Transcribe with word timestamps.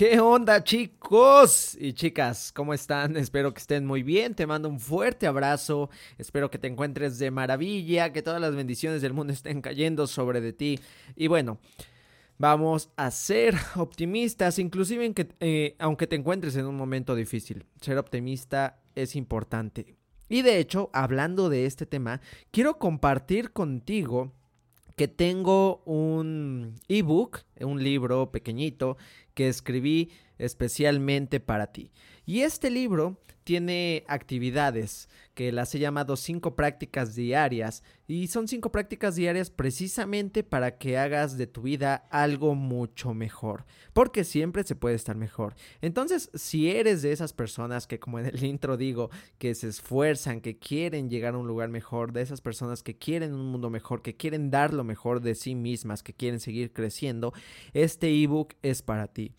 ¿Qué 0.00 0.18
onda 0.18 0.64
chicos 0.64 1.76
y 1.78 1.92
chicas? 1.92 2.52
¿Cómo 2.52 2.72
están? 2.72 3.18
Espero 3.18 3.52
que 3.52 3.60
estén 3.60 3.84
muy 3.84 4.02
bien. 4.02 4.34
Te 4.34 4.46
mando 4.46 4.66
un 4.70 4.80
fuerte 4.80 5.26
abrazo. 5.26 5.90
Espero 6.16 6.50
que 6.50 6.56
te 6.56 6.68
encuentres 6.68 7.18
de 7.18 7.30
maravilla, 7.30 8.10
que 8.10 8.22
todas 8.22 8.40
las 8.40 8.56
bendiciones 8.56 9.02
del 9.02 9.12
mundo 9.12 9.30
estén 9.34 9.60
cayendo 9.60 10.06
sobre 10.06 10.40
de 10.40 10.54
ti. 10.54 10.80
Y 11.16 11.26
bueno, 11.26 11.58
Vamos 12.38 12.88
a 12.96 13.10
ser 13.10 13.54
optimistas, 13.76 14.58
inclusive 14.58 15.04
en 15.04 15.12
que, 15.12 15.28
eh, 15.40 15.76
aunque 15.78 16.06
te 16.06 16.16
encuentres 16.16 16.56
en 16.56 16.64
un 16.64 16.78
momento 16.78 17.14
difícil. 17.14 17.66
Ser 17.82 17.98
optimista 17.98 18.80
es 18.94 19.14
importante. 19.14 19.96
Y 20.30 20.40
de 20.40 20.58
hecho, 20.58 20.88
hablando 20.94 21.50
de 21.50 21.66
este 21.66 21.84
tema, 21.84 22.22
quiero 22.50 22.78
compartir 22.78 23.52
contigo 23.52 24.32
que 25.00 25.08
tengo 25.08 25.82
un 25.86 26.74
ebook, 26.86 27.40
un 27.58 27.82
libro 27.82 28.30
pequeñito 28.30 28.98
que 29.40 29.48
escribí 29.48 30.10
especialmente 30.40 31.40
para 31.40 31.72
ti. 31.72 31.92
Y 32.26 32.40
este 32.40 32.70
libro 32.70 33.18
tiene 33.44 34.04
actividades 34.06 35.08
que 35.34 35.50
las 35.50 35.74
he 35.74 35.78
llamado 35.78 36.16
cinco 36.16 36.54
prácticas 36.54 37.14
diarias 37.14 37.82
y 38.06 38.28
son 38.28 38.46
cinco 38.46 38.70
prácticas 38.70 39.16
diarias 39.16 39.50
precisamente 39.50 40.44
para 40.44 40.78
que 40.78 40.98
hagas 40.98 41.36
de 41.36 41.46
tu 41.46 41.62
vida 41.62 41.94
algo 42.10 42.54
mucho 42.54 43.14
mejor, 43.14 43.64
porque 43.92 44.24
siempre 44.24 44.64
se 44.64 44.76
puede 44.76 44.94
estar 44.94 45.16
mejor. 45.16 45.54
Entonces, 45.80 46.30
si 46.34 46.70
eres 46.70 47.02
de 47.02 47.12
esas 47.12 47.32
personas 47.32 47.86
que 47.86 47.98
como 47.98 48.18
en 48.18 48.26
el 48.26 48.44
intro 48.44 48.76
digo, 48.76 49.10
que 49.38 49.54
se 49.54 49.68
esfuerzan, 49.68 50.40
que 50.40 50.58
quieren 50.58 51.08
llegar 51.08 51.34
a 51.34 51.38
un 51.38 51.46
lugar 51.46 51.70
mejor, 51.70 52.12
de 52.12 52.22
esas 52.22 52.40
personas 52.40 52.82
que 52.82 52.98
quieren 52.98 53.34
un 53.34 53.50
mundo 53.50 53.70
mejor, 53.70 54.02
que 54.02 54.16
quieren 54.16 54.50
dar 54.50 54.74
lo 54.74 54.84
mejor 54.84 55.20
de 55.20 55.34
sí 55.34 55.54
mismas, 55.54 56.02
que 56.02 56.14
quieren 56.14 56.40
seguir 56.40 56.72
creciendo, 56.72 57.32
este 57.72 58.08
ebook 58.22 58.54
es 58.62 58.82
para 58.82 59.08
ti. 59.08 59.34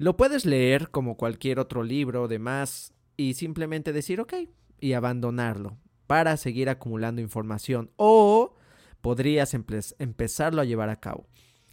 Lo 0.00 0.16
puedes 0.16 0.46
leer 0.46 0.90
como 0.90 1.16
cualquier 1.16 1.58
otro 1.58 1.82
libro 1.82 2.28
de 2.28 2.38
más 2.38 2.92
y 3.16 3.34
simplemente 3.34 3.92
decir 3.92 4.20
ok 4.20 4.32
y 4.80 4.92
abandonarlo 4.92 5.76
para 6.06 6.36
seguir 6.36 6.68
acumulando 6.68 7.20
información 7.20 7.90
o 7.96 8.54
podrías 9.00 9.54
empezarlo 9.54 10.62
a 10.62 10.64
llevar 10.64 10.88
a 10.88 11.00
cabo. 11.00 11.26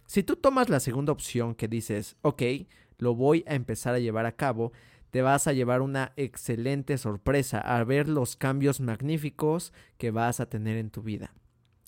Si 0.06 0.24
tú 0.24 0.34
tomas 0.34 0.68
la 0.68 0.80
segunda 0.80 1.12
opción 1.12 1.54
que 1.54 1.68
dices 1.68 2.16
ok, 2.22 2.42
lo 2.98 3.14
voy 3.14 3.44
a 3.46 3.54
empezar 3.54 3.94
a 3.94 4.00
llevar 4.00 4.26
a 4.26 4.34
cabo, 4.34 4.72
te 5.12 5.22
vas 5.22 5.46
a 5.46 5.52
llevar 5.52 5.80
una 5.80 6.12
excelente 6.16 6.98
sorpresa 6.98 7.60
a 7.60 7.84
ver 7.84 8.08
los 8.08 8.34
cambios 8.34 8.80
magníficos 8.80 9.72
que 9.98 10.10
vas 10.10 10.40
a 10.40 10.48
tener 10.48 10.78
en 10.78 10.90
tu 10.90 11.00
vida 11.02 11.32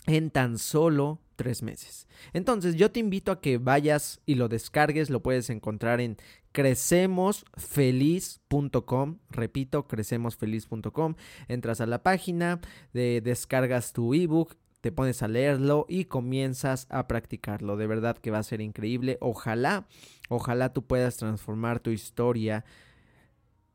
en 0.08 0.30
tan 0.30 0.58
solo 0.58 1.20
tres 1.36 1.62
meses. 1.62 2.08
Entonces 2.32 2.74
yo 2.74 2.90
te 2.90 2.98
invito 2.98 3.30
a 3.30 3.40
que 3.40 3.58
vayas 3.58 4.20
y 4.26 4.34
lo 4.34 4.48
descargues, 4.48 5.10
lo 5.10 5.22
puedes 5.22 5.50
encontrar 5.50 6.00
en 6.00 6.16
crecemosfeliz.com, 6.50 9.18
repito, 9.30 9.86
crecemosfeliz.com, 9.86 11.14
entras 11.46 11.80
a 11.80 11.86
la 11.86 12.02
página, 12.02 12.60
de, 12.92 13.20
descargas 13.20 13.92
tu 13.92 14.14
ebook, 14.14 14.56
te 14.80 14.90
pones 14.90 15.22
a 15.22 15.28
leerlo 15.28 15.86
y 15.88 16.06
comienzas 16.06 16.86
a 16.90 17.06
practicarlo. 17.06 17.76
De 17.76 17.86
verdad 17.86 18.16
que 18.16 18.30
va 18.30 18.38
a 18.38 18.42
ser 18.42 18.60
increíble. 18.60 19.18
Ojalá, 19.20 19.86
ojalá 20.28 20.72
tú 20.72 20.86
puedas 20.86 21.16
transformar 21.16 21.80
tu 21.80 21.90
historia 21.90 22.64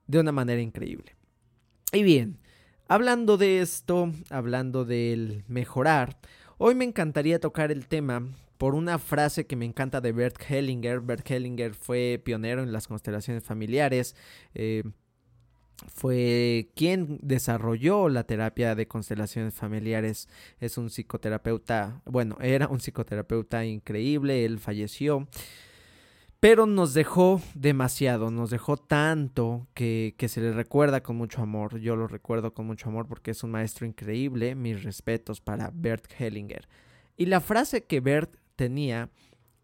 de 0.08 0.20
una 0.20 0.32
manera 0.32 0.62
increíble. 0.62 1.16
Y 1.92 2.04
bien, 2.04 2.40
hablando 2.94 3.38
de 3.38 3.62
esto, 3.62 4.12
hablando 4.30 4.86
del 4.86 5.44
mejorar, 5.48 6.18
Hoy 6.66 6.76
me 6.76 6.86
encantaría 6.86 7.40
tocar 7.40 7.72
el 7.72 7.88
tema 7.88 8.26
por 8.58 8.76
una 8.76 9.00
frase 9.00 9.46
que 9.46 9.58
me 9.58 9.66
encanta 9.66 10.00
de 10.00 10.14
Bert 10.14 10.42
Hellinger. 10.48 11.02
Bert 11.02 11.30
Hellinger 11.30 11.74
fue 11.74 12.22
pionero 12.24 12.64
en 12.64 12.72
las 12.72 12.88
constelaciones 12.88 13.44
familiares. 13.44 14.16
Eh, 14.54 14.84
fue 15.94 16.70
quien 16.76 17.20
desarrolló 17.22 18.08
la 18.08 18.24
terapia 18.24 18.76
de 18.76 18.88
constelaciones 18.88 19.56
familiares. 19.56 20.30
Es 20.62 20.78
un 20.78 20.90
psicoterapeuta, 20.90 22.02
bueno, 22.06 22.38
era 22.40 22.68
un 22.70 22.80
psicoterapeuta 22.80 23.66
increíble, 23.66 24.46
él 24.46 24.60
falleció. 24.60 25.28
Pero 26.44 26.66
nos 26.66 26.94
dejó 26.94 27.42
demasiado, 27.56 28.30
nos 28.30 28.50
dejó 28.50 28.76
tanto 28.76 29.66
que, 29.74 30.14
que, 30.18 30.28
se 30.28 30.42
le 30.42 30.52
recuerda 30.52 31.02
con 31.02 31.16
mucho 31.16 31.42
amor. 31.42 31.80
Yo 31.80 31.96
lo 31.96 32.06
recuerdo 32.06 32.54
con 32.54 32.68
mucho 32.68 32.90
amor 32.90 33.08
porque 33.08 33.32
es 33.32 33.46
un 33.46 33.52
maestro 33.52 33.86
increíble. 33.86 34.54
Mis 34.54 34.84
respetos 34.84 35.40
para 35.40 35.72
Bert 35.74 36.04
Hellinger. 36.20 36.68
Y 37.16 37.28
la 37.28 37.40
frase 37.40 37.86
que 37.86 38.02
Bert 38.02 38.36
tenía 38.58 39.10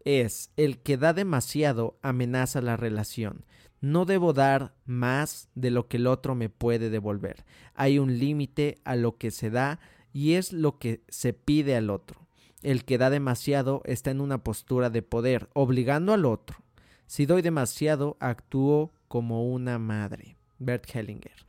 es, 0.06 0.52
el 0.56 0.78
que 0.78 0.96
da 0.96 1.12
demasiado 1.12 1.98
amenaza 2.00 2.62
la 2.62 2.78
relación. 2.78 3.44
No 3.82 4.06
debo 4.06 4.32
dar 4.32 4.72
más 4.86 5.50
de 5.54 5.70
lo 5.70 5.86
que 5.86 5.98
el 5.98 6.06
otro 6.06 6.34
me 6.34 6.48
puede 6.48 6.88
devolver. 6.88 7.44
Hay 7.74 7.98
un 7.98 8.18
límite 8.18 8.78
a 8.84 8.96
lo 8.96 9.18
que 9.18 9.30
se 9.30 9.50
da 9.50 9.80
y 10.14 10.32
es 10.32 10.54
lo 10.54 10.78
que 10.78 11.02
se 11.08 11.34
pide 11.34 11.76
al 11.76 11.90
otro. 11.90 12.26
El 12.62 12.86
que 12.86 12.96
da 12.96 13.10
demasiado 13.10 13.82
está 13.84 14.10
en 14.10 14.22
una 14.22 14.42
postura 14.42 14.88
de 14.88 15.02
poder, 15.02 15.50
obligando 15.52 16.14
al 16.14 16.24
otro 16.24 16.56
si 17.10 17.26
doy 17.26 17.42
demasiado, 17.42 18.16
actúo 18.20 18.92
como 19.08 19.50
una 19.50 19.80
madre. 19.80 20.36
Bert 20.60 20.88
Hellinger. 20.94 21.44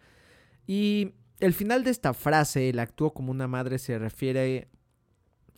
Y 0.66 1.14
el 1.40 1.54
final 1.54 1.84
de 1.84 1.92
esta 1.92 2.16
frase, 2.16 2.70
el 2.70 2.80
actúo 2.80 3.14
como 3.14 3.30
una 3.30 3.48
madre, 3.48 3.78
se 3.78 4.00
refiere 4.00 4.70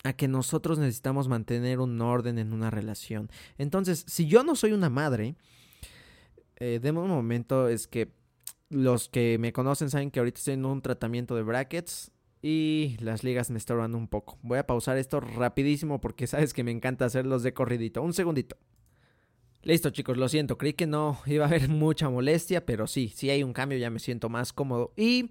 a 0.04 0.12
que 0.12 0.28
nosotros 0.28 0.78
necesitamos 0.78 1.30
mantener 1.30 1.80
un 1.80 2.02
orden 2.02 2.38
en 2.38 2.52
una 2.52 2.70
relación. 2.70 3.32
Entonces, 3.58 4.04
si 4.06 4.28
yo 4.28 4.44
no 4.44 4.58
soy 4.58 4.74
una 4.74 4.90
madre, 4.90 5.38
eh, 6.58 6.82
de 6.84 6.92
un 6.92 7.08
momento 7.08 7.70
es 7.70 7.88
que 7.88 8.12
los 8.68 9.08
que 9.08 9.38
me 9.40 9.54
conocen 9.54 9.90
saben 9.90 10.12
que 10.12 10.20
ahorita 10.20 10.38
estoy 10.38 10.56
en 10.56 10.66
un 10.66 10.82
tratamiento 10.82 11.34
de 11.34 11.44
brackets 11.44 12.12
y 12.42 12.98
las 13.00 13.24
ligas 13.24 13.52
me 13.52 13.58
estorban 13.58 13.96
un 13.96 14.10
poco. 14.10 14.38
Voy 14.42 14.58
a 14.58 14.68
pausar 14.68 14.98
esto 14.98 15.22
rapidísimo 15.22 16.02
porque 16.02 16.28
sabes 16.28 16.54
que 16.54 16.66
me 16.66 16.72
encanta 16.72 17.06
hacerlos 17.06 17.42
de 17.42 17.54
corridito. 17.54 18.02
Un 18.02 18.12
segundito. 18.12 18.58
Listo 19.64 19.92
chicos, 19.92 20.18
lo 20.18 20.28
siento, 20.28 20.58
creí 20.58 20.74
que 20.74 20.88
no 20.88 21.18
iba 21.26 21.46
a 21.46 21.48
haber 21.48 21.70
mucha 21.70 22.10
molestia, 22.10 22.66
pero 22.66 22.86
sí, 22.86 23.14
sí 23.16 23.30
hay 23.30 23.44
un 23.44 23.54
cambio, 23.54 23.78
ya 23.78 23.90
me 23.90 24.00
siento 24.00 24.28
más 24.28 24.52
cómodo. 24.52 24.92
Y 24.98 25.30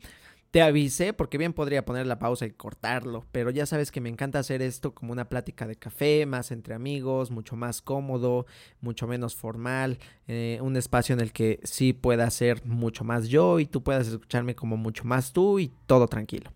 te 0.51 0.63
avisé 0.63 1.13
porque 1.13 1.37
bien 1.37 1.53
podría 1.53 1.85
poner 1.85 2.07
la 2.07 2.19
pausa 2.19 2.47
y 2.47 2.51
cortarlo, 2.51 3.27
pero 3.31 3.51
ya 3.51 3.67
sabes 3.67 3.91
que 3.91 4.01
me 4.01 4.09
encanta 4.09 4.39
hacer 4.39 4.63
esto 4.63 4.95
como 4.95 5.13
una 5.13 5.29
plática 5.29 5.67
de 5.67 5.77
café, 5.77 6.25
más 6.25 6.51
entre 6.51 6.75
amigos, 6.75 7.31
mucho 7.31 7.57
más 7.57 7.83
cómodo, 7.83 8.47
mucho 8.81 9.07
menos 9.07 9.37
formal, 9.37 9.99
eh, 10.29 10.59
un 10.63 10.77
espacio 10.79 11.15
en 11.15 11.21
el 11.21 11.33
que 11.33 11.61
sí 11.65 11.93
pueda 11.93 12.31
ser 12.31 12.65
mucho 12.65 13.05
más 13.05 13.29
yo 13.29 13.61
y 13.61 13.67
tú 13.67 13.83
puedas 13.83 14.09
escucharme 14.09 14.55
como 14.55 14.79
mucho 14.79 15.05
más 15.05 15.35
tú 15.35 15.59
y 15.59 15.71
todo 15.87 16.07
tranquilo. 16.07 16.51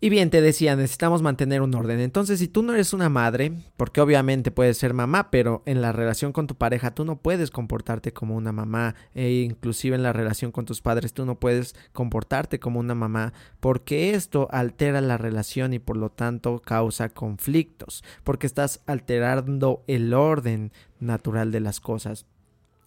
Y 0.00 0.10
bien, 0.10 0.30
te 0.30 0.40
decía, 0.40 0.76
necesitamos 0.76 1.22
mantener 1.22 1.60
un 1.60 1.74
orden. 1.74 1.98
Entonces, 1.98 2.38
si 2.38 2.46
tú 2.46 2.62
no 2.62 2.72
eres 2.72 2.92
una 2.92 3.08
madre, 3.08 3.52
porque 3.76 4.00
obviamente 4.00 4.52
puedes 4.52 4.78
ser 4.78 4.94
mamá, 4.94 5.32
pero 5.32 5.64
en 5.66 5.80
la 5.80 5.90
relación 5.90 6.32
con 6.32 6.46
tu 6.46 6.54
pareja 6.54 6.94
tú 6.94 7.04
no 7.04 7.20
puedes 7.20 7.50
comportarte 7.50 8.12
como 8.12 8.36
una 8.36 8.52
mamá, 8.52 8.94
e 9.12 9.42
inclusive 9.42 9.96
en 9.96 10.04
la 10.04 10.12
relación 10.12 10.52
con 10.52 10.66
tus 10.66 10.82
padres 10.82 11.14
tú 11.14 11.26
no 11.26 11.40
puedes 11.40 11.74
comportarte 11.92 12.60
como 12.60 12.78
una 12.78 12.94
mamá, 12.94 13.32
porque 13.58 14.14
esto 14.14 14.46
altera 14.52 15.00
la 15.00 15.18
relación 15.18 15.74
y 15.74 15.80
por 15.80 15.96
lo 15.96 16.10
tanto 16.10 16.60
causa 16.60 17.08
conflictos, 17.08 18.04
porque 18.22 18.46
estás 18.46 18.82
alterando 18.86 19.82
el 19.88 20.14
orden 20.14 20.70
natural 21.00 21.50
de 21.50 21.58
las 21.58 21.80
cosas. 21.80 22.24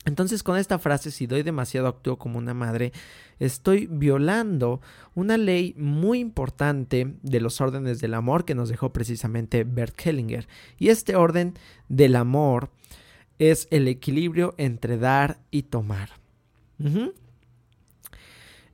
Entonces 0.06 0.42
con 0.42 0.58
esta 0.58 0.80
frase, 0.80 1.12
si 1.12 1.28
doy 1.28 1.44
demasiado 1.44 1.88
actúo 1.88 2.18
como 2.18 2.40
una 2.40 2.54
madre, 2.54 2.92
estoy 3.40 3.88
violando 3.88 4.82
una 5.14 5.38
ley 5.38 5.76
muy 5.78 6.20
importante 6.20 7.16
de 7.22 7.40
los 7.40 7.62
órdenes 7.62 8.00
del 8.00 8.16
amor 8.16 8.44
que 8.44 8.56
nos 8.56 8.70
dejó 8.70 8.92
precisamente 8.92 9.64
Bert 9.64 9.96
Hellinger. 10.04 10.48
Y 10.80 10.90
este 10.90 11.16
orden 11.16 11.54
del 11.88 12.16
amor 12.16 12.72
es 13.38 13.68
el 13.70 13.88
equilibrio 13.88 14.56
entre 14.58 14.98
dar 14.98 15.40
y 15.52 15.64
tomar. 15.64 16.10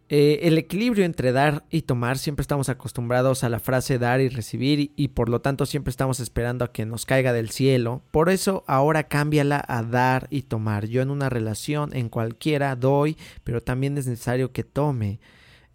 Eh, 0.09 0.39
el 0.43 0.57
equilibrio 0.57 1.03
entre 1.03 1.33
dar 1.33 1.65
y 1.69 1.81
tomar, 1.81 2.17
siempre 2.17 2.41
estamos 2.41 2.69
acostumbrados 2.69 3.43
a 3.43 3.49
la 3.49 3.59
frase 3.59 3.99
dar 3.99 4.21
y 4.21 4.29
recibir 4.29 4.93
y, 4.95 5.07
por 5.09 5.27
lo 5.27 5.41
tanto 5.41 5.65
siempre 5.65 5.91
estamos 5.91 6.21
esperando 6.21 6.63
a 6.63 6.71
que 6.71 6.85
nos 6.85 7.05
caiga 7.05 7.33
del 7.33 7.49
cielo. 7.49 8.03
Por 8.11 8.29
eso 8.29 8.63
ahora 8.67 9.09
cámbiala 9.09 9.63
a 9.67 9.83
dar 9.83 10.27
y 10.29 10.43
tomar. 10.43 10.85
Yo 10.87 11.01
en 11.01 11.11
una 11.11 11.29
relación, 11.29 11.93
en 11.93 12.07
cualquiera, 12.07 12.75
doy, 12.77 13.17
pero 13.43 13.61
también 13.61 13.97
es 13.97 14.07
necesario 14.07 14.53
que 14.53 14.63
tome 14.63 15.19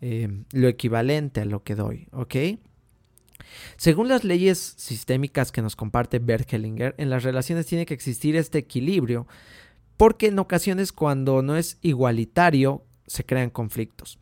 eh, 0.01 0.45
lo 0.53 0.69
equivalente 0.69 1.43
a 1.43 1.45
lo 1.45 1.63
que 1.63 1.75
doy, 1.75 2.09
¿ok? 2.13 2.37
Según 3.77 4.09
las 4.09 4.25
leyes 4.25 4.75
sistémicas 4.79 5.53
que 5.53 5.61
nos 5.61 5.77
comparte 5.77 6.21
Bert 6.21 6.51
Hellinger, 6.51 6.95
en 6.97 7.11
las 7.11 7.23
relaciones 7.23 7.67
tiene 7.67 7.85
que 7.85 7.95
existir 7.95 8.37
este 8.37 8.59
equilibrio 8.59 9.27
porque 9.99 10.29
en 10.29 10.39
ocasiones 10.39 10.91
cuando 10.91 11.43
no 11.43 11.57
es 11.57 11.79
igualitario, 11.83 12.85
se 13.07 13.25
crean 13.25 13.51
conflictos 13.51 14.19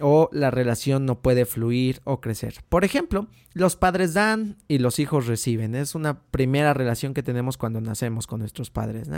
o 0.00 0.28
la 0.32 0.50
relación 0.50 1.06
no 1.06 1.20
puede 1.20 1.44
fluir 1.44 2.00
o 2.04 2.20
crecer. 2.20 2.56
Por 2.68 2.84
ejemplo, 2.84 3.28
los 3.52 3.76
padres 3.76 4.14
dan 4.14 4.56
y 4.68 4.78
los 4.78 4.98
hijos 4.98 5.26
reciben. 5.26 5.74
Es 5.74 5.94
una 5.94 6.20
primera 6.20 6.74
relación 6.74 7.14
que 7.14 7.22
tenemos 7.22 7.56
cuando 7.56 7.80
nacemos 7.80 8.26
con 8.26 8.40
nuestros 8.40 8.70
padres. 8.70 9.08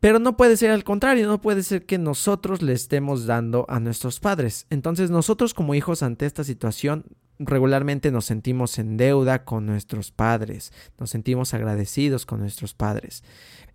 Pero 0.00 0.20
no 0.20 0.36
puede 0.36 0.56
ser 0.56 0.70
al 0.70 0.84
contrario, 0.84 1.26
no 1.26 1.40
puede 1.40 1.62
ser 1.62 1.86
que 1.86 1.98
nosotros 1.98 2.62
le 2.62 2.72
estemos 2.72 3.26
dando 3.26 3.66
a 3.68 3.80
nuestros 3.80 4.20
padres. 4.20 4.66
Entonces 4.70 5.10
nosotros 5.10 5.54
como 5.54 5.74
hijos 5.74 6.02
ante 6.02 6.26
esta 6.26 6.44
situación 6.44 7.04
regularmente 7.40 8.10
nos 8.10 8.24
sentimos 8.24 8.78
en 8.78 8.96
deuda 8.96 9.44
con 9.44 9.64
nuestros 9.64 10.10
padres, 10.10 10.72
nos 10.98 11.10
sentimos 11.10 11.54
agradecidos 11.54 12.26
con 12.26 12.40
nuestros 12.40 12.74
padres. 12.74 13.22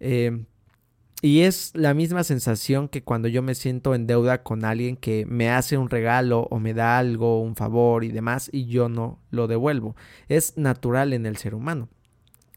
Eh, 0.01 0.45
y 1.23 1.43
es 1.43 1.71
la 1.73 1.93
misma 1.93 2.25
sensación 2.25 2.89
que 2.89 3.01
cuando 3.01 3.29
yo 3.29 3.41
me 3.41 3.55
siento 3.55 3.95
en 3.95 4.07
deuda 4.07 4.43
con 4.43 4.65
alguien 4.65 4.97
que 4.97 5.25
me 5.25 5.49
hace 5.49 5.77
un 5.77 5.89
regalo 5.89 6.49
o 6.51 6.59
me 6.59 6.73
da 6.73 6.97
algo, 6.97 7.41
un 7.41 7.55
favor 7.55 8.03
y 8.03 8.09
demás, 8.09 8.49
y 8.51 8.65
yo 8.65 8.89
no 8.89 9.19
lo 9.31 9.47
devuelvo. 9.47 9.95
Es 10.27 10.57
natural 10.57 11.13
en 11.13 11.25
el 11.25 11.37
ser 11.37 11.55
humano. 11.55 11.87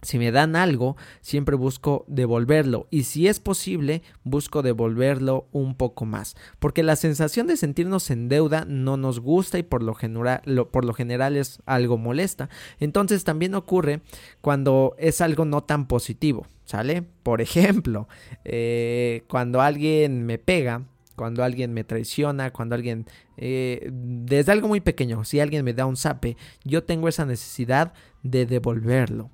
Si 0.03 0.19
me 0.19 0.31
dan 0.31 0.57
algo, 0.57 0.97
siempre 1.21 1.57
busco 1.57 2.05
devolverlo 2.07 2.87
y 2.91 3.05
si 3.05 3.29
es 3.29 3.41
posible, 3.41 4.03
busco 4.25 4.63
devolverlo 4.63 5.49
un 5.53 5.75
poco 5.75 6.05
más, 6.05 6.37
porque 6.59 6.83
la 6.83 6.97
sensación 6.97 7.47
de 7.47 7.57
sentirnos 7.57 8.11
en 8.11 8.29
deuda 8.29 8.67
no 8.69 8.99
nos 8.99 9.21
gusta 9.21 9.59
y 9.59 9.63
por 9.63 9.83
lo 9.83 9.95
general, 9.95 10.43
por 10.71 10.85
lo 10.85 10.93
general 10.93 11.37
es 11.37 11.61
algo 11.65 11.97
molesta. 11.97 12.51
Entonces 12.79 13.25
también 13.25 13.55
ocurre 13.55 14.03
cuando 14.43 14.95
es 14.99 15.21
algo 15.21 15.45
no 15.45 15.65
tan 15.65 15.89
positivo. 15.89 16.47
¿Sale? 16.67 17.03
Por 17.23 17.41
ejemplo, 17.43 18.09
eh, 18.45 19.23
cuando 19.29 19.61
alguien 19.61 20.27
me 20.27 20.37
pega, 20.37 20.83
cuando 21.15 21.43
alguien 21.43 21.73
me 21.73 21.85
traiciona, 21.85 22.53
cuando 22.53 22.75
alguien... 22.75 23.07
Eh, 23.39 23.89
desde 23.93 24.53
algo 24.53 24.69
muy 24.69 24.81
pequeño, 24.81 25.25
si 25.25 25.41
alguien 25.41 25.65
me 25.65 25.75
da 25.75 25.87
un 25.87 25.97
zape, 25.97 26.37
yo 26.65 26.85
tengo 26.85 27.09
esa 27.09 27.25
necesidad 27.25 27.93
de 28.23 28.47
devolverlo. 28.47 29.31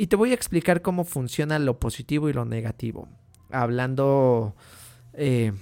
Y 0.00 0.06
te 0.06 0.16
voy 0.16 0.30
a 0.30 0.34
explicar 0.34 0.80
cómo 0.80 1.04
funciona 1.04 1.58
lo 1.58 1.78
positivo 1.78 2.30
y 2.30 2.32
lo 2.32 2.46
negativo. 2.46 3.06
Hablando 3.50 4.56
eh, 5.12 5.52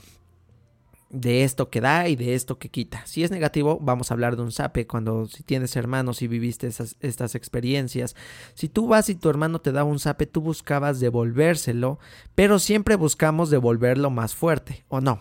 de 1.10 1.42
esto 1.42 1.70
que 1.70 1.80
da 1.80 2.06
y 2.06 2.14
de 2.14 2.36
esto 2.36 2.56
que 2.56 2.68
quita. 2.68 3.04
Si 3.04 3.24
es 3.24 3.32
negativo, 3.32 3.80
vamos 3.82 4.12
a 4.12 4.14
hablar 4.14 4.36
de 4.36 4.42
un 4.42 4.52
sape 4.52 4.86
cuando 4.86 5.26
si 5.26 5.42
tienes 5.42 5.74
hermanos 5.74 6.22
y 6.22 6.28
viviste 6.28 6.68
esas, 6.68 6.94
estas 7.00 7.34
experiencias. 7.34 8.14
Si 8.54 8.68
tú 8.68 8.86
vas 8.86 9.08
y 9.08 9.16
tu 9.16 9.28
hermano 9.28 9.60
te 9.60 9.72
da 9.72 9.82
un 9.82 9.98
sape, 9.98 10.26
tú 10.26 10.40
buscabas 10.40 11.00
devolvérselo, 11.00 11.98
pero 12.36 12.60
siempre 12.60 12.94
buscamos 12.94 13.50
devolverlo 13.50 14.10
más 14.10 14.36
fuerte, 14.36 14.84
¿o 14.86 15.00
no? 15.00 15.20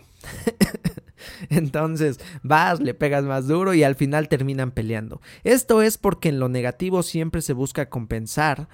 Entonces 1.50 2.20
vas, 2.44 2.78
le 2.78 2.94
pegas 2.94 3.24
más 3.24 3.48
duro 3.48 3.74
y 3.74 3.82
al 3.82 3.96
final 3.96 4.28
terminan 4.28 4.70
peleando. 4.70 5.20
Esto 5.42 5.82
es 5.82 5.98
porque 5.98 6.28
en 6.28 6.38
lo 6.38 6.48
negativo 6.48 7.02
siempre 7.02 7.42
se 7.42 7.52
busca 7.52 7.88
compensar 7.88 8.68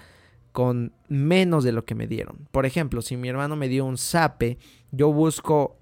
con 0.54 0.92
menos 1.08 1.64
de 1.64 1.72
lo 1.72 1.84
que 1.84 1.96
me 1.96 2.06
dieron. 2.06 2.46
Por 2.52 2.64
ejemplo, 2.64 3.02
si 3.02 3.16
mi 3.16 3.28
hermano 3.28 3.56
me 3.56 3.66
dio 3.66 3.84
un 3.84 3.98
sape, 3.98 4.56
yo 4.92 5.12
busco 5.12 5.78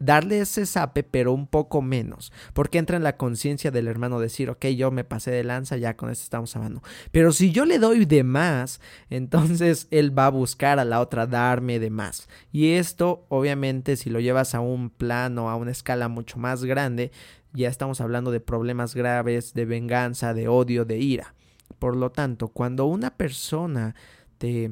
darle 0.00 0.40
ese 0.40 0.66
sape, 0.66 1.04
pero 1.04 1.32
un 1.32 1.46
poco 1.46 1.80
menos, 1.80 2.32
porque 2.52 2.78
entra 2.78 2.96
en 2.96 3.04
la 3.04 3.16
conciencia 3.16 3.70
del 3.70 3.86
hermano 3.86 4.18
decir, 4.18 4.50
ok, 4.50 4.66
yo 4.66 4.90
me 4.90 5.04
pasé 5.04 5.30
de 5.30 5.44
lanza, 5.44 5.76
ya 5.76 5.96
con 5.96 6.10
esto 6.10 6.24
estamos 6.24 6.56
hablando. 6.56 6.82
Pero 7.12 7.30
si 7.30 7.52
yo 7.52 7.64
le 7.64 7.78
doy 7.78 8.04
de 8.04 8.24
más, 8.24 8.80
entonces 9.10 9.86
él 9.92 10.18
va 10.18 10.26
a 10.26 10.30
buscar 10.30 10.80
a 10.80 10.84
la 10.84 11.00
otra 11.00 11.28
darme 11.28 11.78
de 11.78 11.90
más. 11.90 12.28
Y 12.50 12.72
esto, 12.72 13.26
obviamente, 13.28 13.94
si 13.94 14.10
lo 14.10 14.18
llevas 14.18 14.56
a 14.56 14.60
un 14.60 14.90
plano, 14.90 15.50
a 15.50 15.54
una 15.54 15.70
escala 15.70 16.08
mucho 16.08 16.36
más 16.36 16.64
grande, 16.64 17.12
ya 17.52 17.68
estamos 17.68 18.00
hablando 18.00 18.32
de 18.32 18.40
problemas 18.40 18.96
graves, 18.96 19.54
de 19.54 19.66
venganza, 19.66 20.34
de 20.34 20.48
odio, 20.48 20.84
de 20.84 20.98
ira. 20.98 21.36
Por 21.80 21.96
lo 21.96 22.12
tanto, 22.12 22.48
cuando 22.48 22.86
una 22.86 23.10
persona 23.16 23.96
te, 24.38 24.70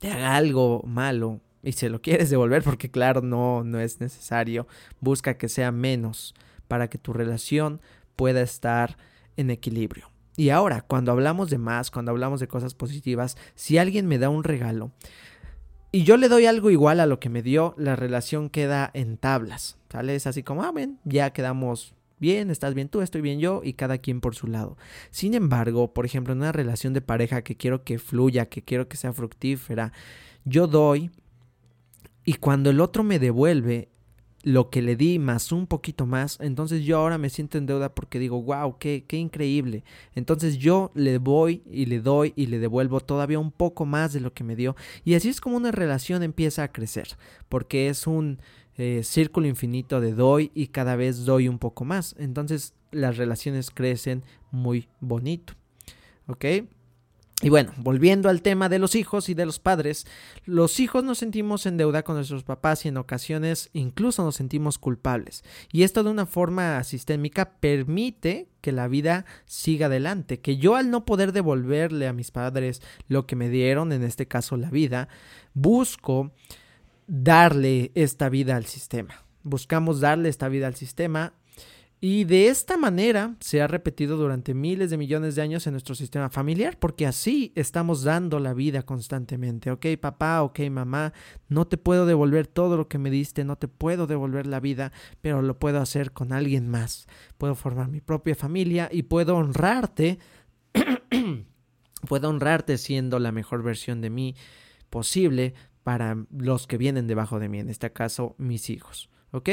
te 0.00 0.10
haga 0.10 0.34
algo 0.34 0.82
malo, 0.84 1.40
y 1.62 1.72
se 1.72 1.88
lo 1.88 2.02
quieres 2.02 2.28
devolver 2.30 2.62
porque 2.62 2.90
claro, 2.90 3.22
no, 3.22 3.62
no 3.62 3.78
es 3.78 4.00
necesario, 4.00 4.66
busca 5.00 5.38
que 5.38 5.48
sea 5.48 5.70
menos 5.70 6.34
para 6.66 6.88
que 6.88 6.98
tu 6.98 7.12
relación 7.12 7.80
pueda 8.16 8.42
estar 8.42 8.98
en 9.36 9.50
equilibrio. 9.50 10.10
Y 10.36 10.50
ahora, 10.50 10.82
cuando 10.82 11.12
hablamos 11.12 11.48
de 11.50 11.58
más, 11.58 11.90
cuando 11.90 12.10
hablamos 12.10 12.40
de 12.40 12.48
cosas 12.48 12.74
positivas, 12.74 13.36
si 13.54 13.78
alguien 13.78 14.06
me 14.06 14.18
da 14.18 14.28
un 14.28 14.44
regalo 14.44 14.90
y 15.92 16.02
yo 16.02 16.16
le 16.16 16.28
doy 16.28 16.46
algo 16.46 16.70
igual 16.70 16.98
a 16.98 17.06
lo 17.06 17.20
que 17.20 17.28
me 17.28 17.40
dio, 17.40 17.74
la 17.78 17.94
relación 17.94 18.50
queda 18.50 18.90
en 18.94 19.16
tablas, 19.16 19.78
¿sale? 19.90 20.16
Es 20.16 20.26
así 20.26 20.42
como, 20.42 20.64
ah, 20.64 20.72
ven, 20.72 20.98
ya 21.04 21.32
quedamos 21.32 21.94
bien, 22.18 22.50
estás 22.50 22.74
bien 22.74 22.88
tú, 22.88 23.00
estoy 23.00 23.20
bien 23.20 23.40
yo 23.40 23.60
y 23.64 23.74
cada 23.74 23.98
quien 23.98 24.20
por 24.20 24.34
su 24.34 24.46
lado. 24.46 24.76
Sin 25.10 25.34
embargo, 25.34 25.92
por 25.92 26.06
ejemplo, 26.06 26.32
en 26.32 26.40
una 26.40 26.52
relación 26.52 26.92
de 26.92 27.00
pareja 27.00 27.42
que 27.42 27.56
quiero 27.56 27.84
que 27.84 27.98
fluya, 27.98 28.46
que 28.46 28.62
quiero 28.62 28.88
que 28.88 28.96
sea 28.96 29.12
fructífera, 29.12 29.92
yo 30.44 30.66
doy 30.66 31.10
y 32.24 32.34
cuando 32.34 32.70
el 32.70 32.80
otro 32.80 33.02
me 33.02 33.18
devuelve 33.18 33.88
lo 34.44 34.68
que 34.68 34.82
le 34.82 34.94
di 34.94 35.18
más 35.18 35.52
un 35.52 35.66
poquito 35.66 36.04
más, 36.04 36.38
entonces 36.40 36.84
yo 36.84 36.98
ahora 36.98 37.16
me 37.16 37.30
siento 37.30 37.56
en 37.56 37.64
deuda 37.64 37.94
porque 37.94 38.18
digo, 38.18 38.42
wow, 38.42 38.76
qué, 38.78 39.04
qué 39.08 39.16
increíble. 39.16 39.84
Entonces 40.14 40.58
yo 40.58 40.92
le 40.94 41.16
voy 41.16 41.62
y 41.70 41.86
le 41.86 42.00
doy 42.00 42.34
y 42.36 42.46
le 42.46 42.58
devuelvo 42.58 43.00
todavía 43.00 43.38
un 43.38 43.50
poco 43.50 43.86
más 43.86 44.12
de 44.12 44.20
lo 44.20 44.34
que 44.34 44.44
me 44.44 44.54
dio. 44.54 44.76
Y 45.02 45.14
así 45.14 45.30
es 45.30 45.40
como 45.40 45.56
una 45.56 45.72
relación 45.72 46.22
empieza 46.22 46.62
a 46.62 46.72
crecer, 46.72 47.08
porque 47.48 47.88
es 47.88 48.06
un 48.06 48.38
eh, 48.76 49.02
círculo 49.04 49.46
infinito 49.46 50.00
de 50.00 50.12
doy 50.12 50.50
y 50.54 50.68
cada 50.68 50.96
vez 50.96 51.24
doy 51.24 51.48
un 51.48 51.58
poco 51.58 51.84
más. 51.84 52.14
Entonces 52.18 52.74
las 52.90 53.16
relaciones 53.16 53.70
crecen 53.70 54.24
muy 54.50 54.88
bonito. 55.00 55.54
¿Ok? 56.26 56.44
Y 57.42 57.50
bueno, 57.50 57.72
volviendo 57.76 58.30
al 58.30 58.42
tema 58.42 58.68
de 58.68 58.78
los 58.78 58.94
hijos 58.94 59.28
y 59.28 59.34
de 59.34 59.44
los 59.44 59.58
padres, 59.58 60.06
los 60.46 60.80
hijos 60.80 61.04
nos 61.04 61.18
sentimos 61.18 61.66
en 61.66 61.76
deuda 61.76 62.02
con 62.02 62.14
nuestros 62.14 62.44
papás 62.44 62.84
y 62.84 62.88
en 62.88 62.96
ocasiones 62.96 63.70
incluso 63.74 64.24
nos 64.24 64.36
sentimos 64.36 64.78
culpables. 64.78 65.44
Y 65.70 65.82
esto 65.82 66.02
de 66.02 66.10
una 66.10 66.26
forma 66.26 66.82
sistémica 66.84 67.56
permite 67.60 68.48
que 68.60 68.72
la 68.72 68.88
vida 68.88 69.26
siga 69.44 69.86
adelante, 69.86 70.40
que 70.40 70.56
yo 70.56 70.76
al 70.76 70.90
no 70.90 71.04
poder 71.04 71.32
devolverle 71.32 72.06
a 72.06 72.14
mis 72.14 72.30
padres 72.30 72.80
lo 73.08 73.26
que 73.26 73.36
me 73.36 73.50
dieron, 73.50 73.92
en 73.92 74.04
este 74.04 74.26
caso 74.26 74.56
la 74.56 74.70
vida, 74.70 75.08
busco 75.52 76.32
darle 77.06 77.92
esta 77.94 78.28
vida 78.28 78.56
al 78.56 78.66
sistema. 78.66 79.24
Buscamos 79.42 80.00
darle 80.00 80.28
esta 80.28 80.48
vida 80.48 80.66
al 80.66 80.74
sistema 80.74 81.34
Y 82.06 82.24
de 82.24 82.48
esta 82.48 82.76
manera 82.76 83.34
se 83.40 83.62
ha 83.62 83.66
repetido 83.66 84.18
durante 84.18 84.52
miles 84.52 84.90
de 84.90 84.98
millones 84.98 85.36
de 85.36 85.40
años 85.42 85.66
en 85.66 85.72
nuestro 85.72 85.94
sistema 85.94 86.28
familiar, 86.28 86.78
porque 86.78 87.06
así 87.06 87.50
estamos 87.54 88.02
dando 88.02 88.40
la 88.40 88.52
vida 88.52 88.82
constantemente. 88.82 89.70
Ok, 89.70 89.86
papá, 89.98 90.42
ok, 90.42 90.60
mamá, 90.70 91.14
no 91.48 91.66
te 91.66 91.78
puedo 91.78 92.04
devolver 92.04 92.46
todo 92.46 92.76
lo 92.76 92.88
que 92.88 92.98
me 92.98 93.08
diste, 93.08 93.42
no 93.44 93.56
te 93.56 93.68
puedo 93.68 94.06
devolver 94.06 94.46
la 94.46 94.60
vida, 94.60 94.92
pero 95.22 95.40
lo 95.40 95.58
puedo 95.58 95.80
hacer 95.80 96.12
con 96.12 96.34
alguien 96.34 96.68
más. 96.68 97.06
Puedo 97.38 97.54
formar 97.54 97.88
mi 97.88 98.02
propia 98.02 98.34
familia 98.34 98.90
y 98.92 99.04
puedo 99.04 99.36
honrarte. 99.36 100.18
puedo 102.06 102.28
honrarte 102.28 102.76
siendo 102.76 103.18
la 103.18 103.32
mejor 103.32 103.62
versión 103.62 104.02
de 104.02 104.10
mí 104.10 104.36
posible 104.90 105.54
para 105.84 106.16
los 106.36 106.66
que 106.66 106.78
vienen 106.78 107.06
debajo 107.06 107.38
de 107.38 107.48
mí, 107.48 107.60
en 107.60 107.70
este 107.70 107.92
caso 107.92 108.34
mis 108.38 108.70
hijos. 108.70 109.10
¿Ok? 109.30 109.50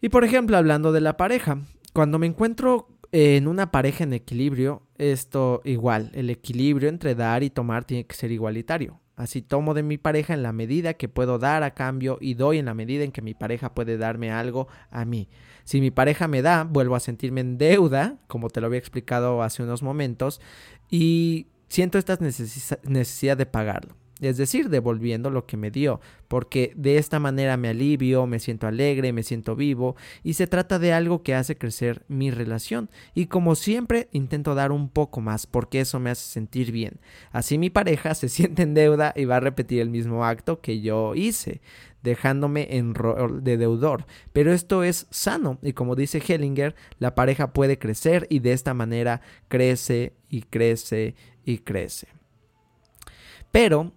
Y 0.00 0.08
por 0.08 0.24
ejemplo, 0.24 0.56
hablando 0.56 0.92
de 0.92 1.02
la 1.02 1.16
pareja, 1.16 1.58
cuando 1.92 2.18
me 2.18 2.26
encuentro 2.26 2.88
en 3.12 3.48
una 3.48 3.70
pareja 3.70 4.04
en 4.04 4.12
equilibrio, 4.12 4.82
esto 4.96 5.60
igual, 5.64 6.10
el 6.14 6.30
equilibrio 6.30 6.88
entre 6.88 7.14
dar 7.14 7.42
y 7.42 7.50
tomar 7.50 7.84
tiene 7.84 8.06
que 8.06 8.14
ser 8.14 8.30
igualitario. 8.30 9.00
Así 9.16 9.42
tomo 9.42 9.74
de 9.74 9.82
mi 9.82 9.98
pareja 9.98 10.32
en 10.32 10.42
la 10.42 10.52
medida 10.52 10.94
que 10.94 11.08
puedo 11.08 11.38
dar 11.38 11.62
a 11.62 11.74
cambio 11.74 12.16
y 12.22 12.34
doy 12.34 12.56
en 12.56 12.64
la 12.66 12.74
medida 12.74 13.04
en 13.04 13.12
que 13.12 13.20
mi 13.20 13.34
pareja 13.34 13.74
puede 13.74 13.98
darme 13.98 14.30
algo 14.30 14.68
a 14.90 15.04
mí. 15.04 15.28
Si 15.64 15.80
mi 15.82 15.90
pareja 15.90 16.26
me 16.26 16.40
da, 16.40 16.64
vuelvo 16.64 16.94
a 16.94 17.00
sentirme 17.00 17.42
en 17.42 17.58
deuda, 17.58 18.16
como 18.28 18.48
te 18.48 18.62
lo 18.62 18.68
había 18.68 18.78
explicado 18.78 19.42
hace 19.42 19.62
unos 19.62 19.82
momentos, 19.82 20.40
y 20.88 21.48
siento 21.68 21.98
esta 21.98 22.18
necesidad 22.20 23.36
de 23.36 23.46
pagarlo 23.46 23.94
es 24.20 24.36
decir, 24.36 24.68
devolviendo 24.68 25.30
lo 25.30 25.46
que 25.46 25.56
me 25.56 25.70
dio, 25.70 26.00
porque 26.28 26.72
de 26.76 26.98
esta 26.98 27.18
manera 27.18 27.56
me 27.56 27.68
alivio, 27.68 28.26
me 28.26 28.38
siento 28.38 28.66
alegre, 28.66 29.12
me 29.12 29.22
siento 29.22 29.56
vivo, 29.56 29.96
y 30.22 30.34
se 30.34 30.46
trata 30.46 30.78
de 30.78 30.92
algo 30.92 31.22
que 31.22 31.34
hace 31.34 31.56
crecer 31.56 32.04
mi 32.08 32.30
relación, 32.30 32.90
y 33.14 33.26
como 33.26 33.54
siempre 33.54 34.08
intento 34.12 34.54
dar 34.54 34.72
un 34.72 34.88
poco 34.88 35.20
más, 35.20 35.46
porque 35.46 35.80
eso 35.80 36.00
me 36.00 36.10
hace 36.10 36.30
sentir 36.30 36.72
bien. 36.72 37.00
Así 37.32 37.58
mi 37.58 37.70
pareja 37.70 38.14
se 38.14 38.28
siente 38.30 38.62
en 38.62 38.74
deuda 38.74 39.12
y 39.16 39.24
va 39.24 39.36
a 39.36 39.40
repetir 39.40 39.80
el 39.80 39.90
mismo 39.90 40.24
acto 40.24 40.60
que 40.60 40.80
yo 40.80 41.14
hice 41.14 41.60
dejándome 42.02 42.76
en 42.76 42.94
rol 42.94 43.44
de 43.44 43.56
deudor. 43.56 44.06
Pero 44.32 44.52
esto 44.52 44.82
es 44.82 45.06
sano 45.10 45.58
y 45.62 45.72
como 45.72 45.96
dice 45.96 46.22
Hellinger, 46.26 46.74
la 46.98 47.14
pareja 47.14 47.52
puede 47.52 47.78
crecer 47.78 48.26
y 48.30 48.40
de 48.40 48.52
esta 48.52 48.74
manera 48.74 49.20
crece 49.48 50.14
y 50.28 50.42
crece 50.42 51.14
y 51.44 51.58
crece. 51.58 52.08
Pero 53.50 53.92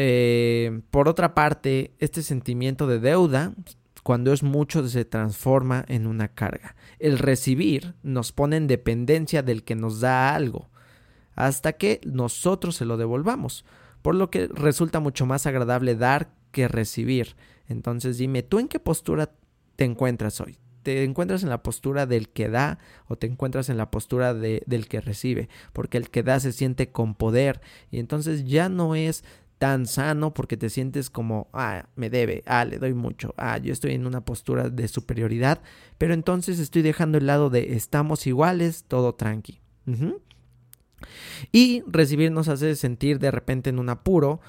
eh, 0.00 0.82
por 0.92 1.08
otra 1.08 1.34
parte, 1.34 1.90
este 1.98 2.22
sentimiento 2.22 2.86
de 2.86 3.00
deuda, 3.00 3.52
cuando 4.04 4.32
es 4.32 4.44
mucho, 4.44 4.86
se 4.86 5.04
transforma 5.04 5.84
en 5.88 6.06
una 6.06 6.28
carga. 6.28 6.76
El 7.00 7.18
recibir 7.18 7.96
nos 8.04 8.30
pone 8.30 8.58
en 8.58 8.68
dependencia 8.68 9.42
del 9.42 9.64
que 9.64 9.74
nos 9.74 9.98
da 9.98 10.36
algo, 10.36 10.70
hasta 11.34 11.72
que 11.72 12.00
nosotros 12.04 12.76
se 12.76 12.84
lo 12.84 12.96
devolvamos, 12.96 13.64
por 14.00 14.14
lo 14.14 14.30
que 14.30 14.46
resulta 14.46 15.00
mucho 15.00 15.26
más 15.26 15.46
agradable 15.46 15.96
dar 15.96 16.30
que 16.52 16.68
recibir. 16.68 17.34
Entonces 17.66 18.18
dime, 18.18 18.44
¿tú 18.44 18.60
en 18.60 18.68
qué 18.68 18.78
postura 18.78 19.32
te 19.74 19.84
encuentras 19.84 20.40
hoy? 20.40 20.58
¿Te 20.84 21.02
encuentras 21.02 21.42
en 21.42 21.48
la 21.48 21.64
postura 21.64 22.06
del 22.06 22.28
que 22.28 22.48
da 22.48 22.78
o 23.08 23.16
te 23.16 23.26
encuentras 23.26 23.68
en 23.68 23.76
la 23.76 23.90
postura 23.90 24.32
del 24.32 24.88
que 24.88 25.00
recibe? 25.00 25.48
Porque 25.72 25.98
el 25.98 26.08
que 26.08 26.22
da 26.22 26.38
se 26.38 26.52
siente 26.52 26.92
con 26.92 27.16
poder 27.16 27.60
y 27.90 27.98
entonces 27.98 28.44
ya 28.44 28.68
no 28.68 28.94
es 28.94 29.24
tan 29.58 29.86
sano 29.86 30.32
porque 30.32 30.56
te 30.56 30.70
sientes 30.70 31.10
como, 31.10 31.48
ah, 31.52 31.88
me 31.96 32.10
debe, 32.10 32.42
ah, 32.46 32.64
le 32.64 32.78
doy 32.78 32.94
mucho, 32.94 33.34
ah, 33.36 33.58
yo 33.58 33.72
estoy 33.72 33.92
en 33.92 34.06
una 34.06 34.24
postura 34.24 34.70
de 34.70 34.88
superioridad, 34.88 35.60
pero 35.98 36.14
entonces 36.14 36.58
estoy 36.58 36.82
dejando 36.82 37.18
el 37.18 37.26
lado 37.26 37.50
de 37.50 37.74
estamos 37.74 38.26
iguales, 38.26 38.84
todo 38.86 39.14
tranqui. 39.14 39.60
Y 41.52 41.82
recibir 41.86 42.30
nos 42.30 42.48
hace 42.48 42.76
sentir 42.76 43.18
de 43.18 43.30
repente 43.30 43.70
en 43.70 43.78
un 43.78 43.88
apuro 43.88 44.40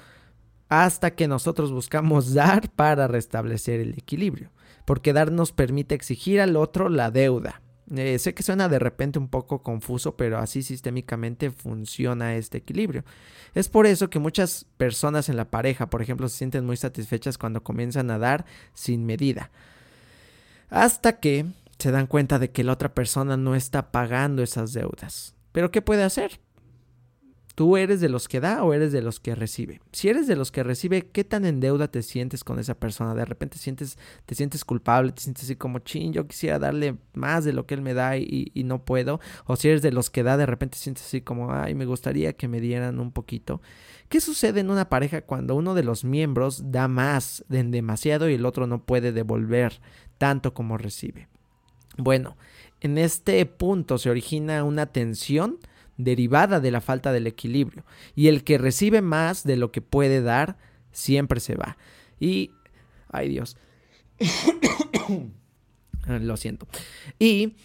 hasta 0.68 1.14
que 1.14 1.28
nosotros 1.28 1.72
buscamos 1.72 2.34
dar 2.34 2.70
para 2.70 3.08
restablecer 3.08 3.80
el 3.80 3.94
equilibrio, 3.94 4.50
porque 4.84 5.12
dar 5.12 5.32
nos 5.32 5.52
permite 5.52 5.94
exigir 5.94 6.40
al 6.40 6.56
otro 6.56 6.88
la 6.88 7.10
deuda. 7.10 7.62
Eh, 7.96 8.18
sé 8.18 8.34
que 8.34 8.42
suena 8.42 8.68
de 8.68 8.78
repente 8.78 9.18
un 9.18 9.28
poco 9.28 9.62
confuso, 9.62 10.16
pero 10.16 10.38
así 10.38 10.62
sistémicamente 10.62 11.50
funciona 11.50 12.36
este 12.36 12.58
equilibrio. 12.58 13.04
Es 13.54 13.68
por 13.68 13.86
eso 13.86 14.10
que 14.10 14.20
muchas 14.20 14.66
personas 14.76 15.28
en 15.28 15.36
la 15.36 15.50
pareja, 15.50 15.90
por 15.90 16.00
ejemplo, 16.00 16.28
se 16.28 16.38
sienten 16.38 16.64
muy 16.64 16.76
satisfechas 16.76 17.36
cuando 17.36 17.64
comienzan 17.64 18.10
a 18.10 18.18
dar 18.18 18.44
sin 18.74 19.06
medida. 19.06 19.50
Hasta 20.68 21.18
que 21.18 21.46
se 21.78 21.90
dan 21.90 22.06
cuenta 22.06 22.38
de 22.38 22.50
que 22.50 22.62
la 22.62 22.72
otra 22.72 22.94
persona 22.94 23.36
no 23.36 23.56
está 23.56 23.90
pagando 23.90 24.42
esas 24.42 24.72
deudas. 24.72 25.34
Pero 25.50 25.72
¿qué 25.72 25.82
puede 25.82 26.04
hacer? 26.04 26.40
¿Tú 27.60 27.76
eres 27.76 28.00
de 28.00 28.08
los 28.08 28.26
que 28.26 28.40
da 28.40 28.64
o 28.64 28.72
eres 28.72 28.90
de 28.90 29.02
los 29.02 29.20
que 29.20 29.34
recibe? 29.34 29.82
Si 29.92 30.08
eres 30.08 30.26
de 30.26 30.34
los 30.34 30.50
que 30.50 30.62
recibe, 30.62 31.10
¿qué 31.12 31.24
tan 31.24 31.44
en 31.44 31.60
deuda 31.60 31.88
te 31.88 32.02
sientes 32.02 32.42
con 32.42 32.58
esa 32.58 32.74
persona? 32.74 33.14
De 33.14 33.26
repente 33.26 33.58
sientes, 33.58 33.98
te 34.24 34.34
sientes 34.34 34.64
culpable, 34.64 35.12
te 35.12 35.20
sientes 35.20 35.44
así 35.44 35.56
como, 35.56 35.80
ching, 35.80 36.14
yo 36.14 36.26
quisiera 36.26 36.58
darle 36.58 36.96
más 37.12 37.44
de 37.44 37.52
lo 37.52 37.66
que 37.66 37.74
él 37.74 37.82
me 37.82 37.92
da 37.92 38.16
y, 38.16 38.50
y, 38.54 38.64
no 38.64 38.86
puedo. 38.86 39.20
O 39.44 39.56
si 39.56 39.68
eres 39.68 39.82
de 39.82 39.92
los 39.92 40.08
que 40.08 40.22
da, 40.22 40.38
de 40.38 40.46
repente 40.46 40.78
sientes 40.78 41.04
así 41.04 41.20
como, 41.20 41.52
ay, 41.52 41.74
me 41.74 41.84
gustaría 41.84 42.32
que 42.32 42.48
me 42.48 42.62
dieran 42.62 42.98
un 42.98 43.12
poquito. 43.12 43.60
¿Qué 44.08 44.22
sucede 44.22 44.60
en 44.60 44.70
una 44.70 44.88
pareja 44.88 45.20
cuando 45.20 45.54
uno 45.54 45.74
de 45.74 45.82
los 45.82 46.02
miembros 46.02 46.72
da 46.72 46.88
más 46.88 47.44
de 47.50 47.62
demasiado 47.64 48.30
y 48.30 48.36
el 48.36 48.46
otro 48.46 48.66
no 48.66 48.86
puede 48.86 49.12
devolver 49.12 49.82
tanto 50.16 50.54
como 50.54 50.78
recibe? 50.78 51.28
Bueno, 51.98 52.38
en 52.80 52.96
este 52.96 53.44
punto 53.44 53.98
se 53.98 54.08
origina 54.08 54.64
una 54.64 54.86
tensión 54.86 55.58
derivada 56.04 56.60
de 56.60 56.70
la 56.70 56.80
falta 56.80 57.12
del 57.12 57.26
equilibrio. 57.26 57.84
Y 58.14 58.28
el 58.28 58.44
que 58.44 58.58
recibe 58.58 59.02
más 59.02 59.44
de 59.44 59.56
lo 59.56 59.72
que 59.72 59.82
puede 59.82 60.22
dar, 60.22 60.56
siempre 60.92 61.40
se 61.40 61.54
va. 61.54 61.76
Y... 62.18 62.50
Ay 63.08 63.28
Dios. 63.28 63.56
lo 66.06 66.36
siento. 66.36 66.66
Y 67.18 67.56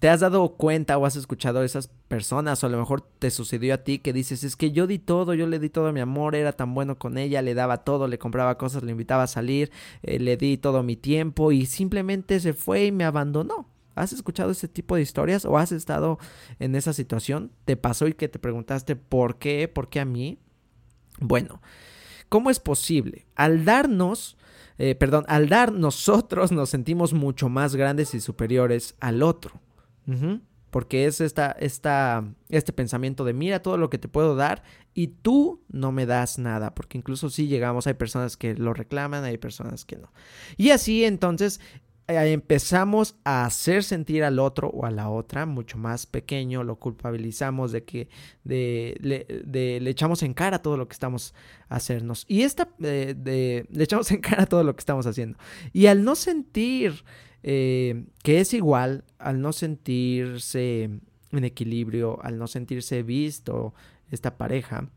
te 0.00 0.08
has 0.08 0.20
dado 0.20 0.56
cuenta 0.56 0.98
o 0.98 1.06
has 1.06 1.16
escuchado 1.16 1.60
a 1.60 1.64
esas 1.64 1.88
personas 2.08 2.62
o 2.62 2.66
a 2.66 2.70
lo 2.70 2.78
mejor 2.78 3.00
te 3.00 3.30
sucedió 3.30 3.74
a 3.74 3.78
ti 3.78 3.98
que 3.98 4.12
dices 4.12 4.44
es 4.44 4.56
que 4.56 4.70
yo 4.70 4.86
di 4.86 4.98
todo, 4.98 5.34
yo 5.34 5.46
le 5.46 5.58
di 5.58 5.70
todo 5.70 5.92
mi 5.92 6.00
amor, 6.00 6.34
era 6.34 6.52
tan 6.52 6.74
bueno 6.74 6.98
con 6.98 7.18
ella, 7.18 7.42
le 7.42 7.54
daba 7.54 7.78
todo, 7.78 8.06
le 8.06 8.18
compraba 8.18 8.58
cosas, 8.58 8.82
le 8.82 8.92
invitaba 8.92 9.24
a 9.24 9.26
salir, 9.26 9.70
eh, 10.02 10.18
le 10.18 10.36
di 10.36 10.58
todo 10.58 10.82
mi 10.82 10.96
tiempo 10.96 11.50
y 11.50 11.66
simplemente 11.66 12.40
se 12.40 12.52
fue 12.52 12.86
y 12.86 12.92
me 12.92 13.04
abandonó. 13.04 13.68
¿Has 13.96 14.12
escuchado 14.12 14.50
ese 14.50 14.68
tipo 14.68 14.94
de 14.94 15.02
historias 15.02 15.44
o 15.44 15.58
has 15.58 15.72
estado 15.72 16.18
en 16.58 16.76
esa 16.76 16.92
situación? 16.92 17.50
¿Te 17.64 17.76
pasó 17.76 18.06
y 18.06 18.12
que 18.12 18.28
te 18.28 18.38
preguntaste 18.38 18.94
por 18.94 19.38
qué? 19.38 19.68
¿Por 19.68 19.88
qué 19.88 20.00
a 20.00 20.04
mí? 20.04 20.38
Bueno, 21.18 21.62
¿cómo 22.28 22.50
es 22.50 22.60
posible? 22.60 23.26
Al 23.34 23.64
darnos, 23.64 24.36
eh, 24.78 24.94
perdón, 24.94 25.24
al 25.28 25.48
dar 25.48 25.72
nosotros 25.72 26.52
nos 26.52 26.70
sentimos 26.70 27.14
mucho 27.14 27.48
más 27.48 27.74
grandes 27.74 28.14
y 28.14 28.20
superiores 28.20 28.94
al 29.00 29.22
otro. 29.22 29.60
Porque 30.70 31.06
es 31.06 31.20
esta, 31.20 31.52
esta, 31.52 32.22
este 32.48 32.72
pensamiento 32.72 33.24
de 33.24 33.32
mira 33.32 33.62
todo 33.62 33.78
lo 33.78 33.88
que 33.88 33.98
te 33.98 34.08
puedo 34.08 34.36
dar 34.36 34.62
y 34.94 35.08
tú 35.08 35.64
no 35.68 35.90
me 35.90 36.06
das 36.06 36.38
nada. 36.38 36.74
Porque 36.74 36.98
incluso 36.98 37.30
si 37.30 37.48
llegamos, 37.48 37.86
hay 37.86 37.94
personas 37.94 38.36
que 38.36 38.54
lo 38.54 38.74
reclaman, 38.74 39.24
hay 39.24 39.38
personas 39.38 39.84
que 39.84 39.96
no. 39.96 40.12
Y 40.56 40.70
así 40.70 41.04
entonces 41.04 41.60
empezamos 42.08 43.16
a 43.24 43.44
hacer 43.44 43.82
sentir 43.82 44.22
al 44.22 44.38
otro 44.38 44.68
o 44.68 44.86
a 44.86 44.90
la 44.90 45.10
otra 45.10 45.44
mucho 45.44 45.76
más 45.76 46.06
pequeño, 46.06 46.62
lo 46.62 46.76
culpabilizamos 46.76 47.72
de 47.72 47.84
que 47.84 48.08
de, 48.44 48.96
le, 49.00 49.90
echamos 49.90 50.22
en 50.22 50.32
cara 50.32 50.60
todo 50.62 50.76
lo 50.76 50.86
que 50.86 50.92
estamos 50.92 51.34
hacernos. 51.68 52.24
Y 52.28 52.42
esta 52.42 52.68
de, 52.78 53.66
le 53.70 53.84
echamos 53.84 54.10
en 54.12 54.20
cara 54.20 54.46
todo 54.46 54.62
lo 54.62 54.74
que 54.76 54.80
estamos 54.80 55.06
haciendo. 55.06 55.38
Y 55.72 55.86
al 55.86 56.04
no 56.04 56.14
sentir 56.14 57.04
eh, 57.42 58.06
que 58.22 58.40
es 58.40 58.54
igual, 58.54 59.04
al 59.18 59.40
no 59.40 59.52
sentirse 59.52 60.84
en 61.32 61.44
equilibrio, 61.44 62.22
al 62.22 62.38
no 62.38 62.46
sentirse 62.46 63.02
visto 63.02 63.74
esta 64.10 64.36
pareja, 64.36 64.88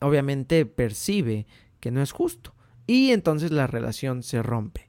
obviamente 0.00 0.66
percibe 0.66 1.46
que 1.78 1.90
no 1.90 2.02
es 2.02 2.10
justo. 2.12 2.54
Y 2.86 3.10
entonces 3.10 3.50
la 3.50 3.66
relación 3.66 4.22
se 4.22 4.42
rompe. 4.42 4.85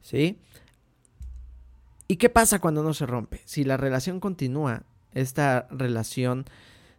¿Sí? 0.00 0.38
¿Y 2.06 2.16
qué 2.16 2.30
pasa 2.30 2.58
cuando 2.58 2.82
no 2.82 2.94
se 2.94 3.06
rompe? 3.06 3.42
Si 3.44 3.64
la 3.64 3.76
relación 3.76 4.20
continúa, 4.20 4.84
esta 5.12 5.68
relación 5.70 6.46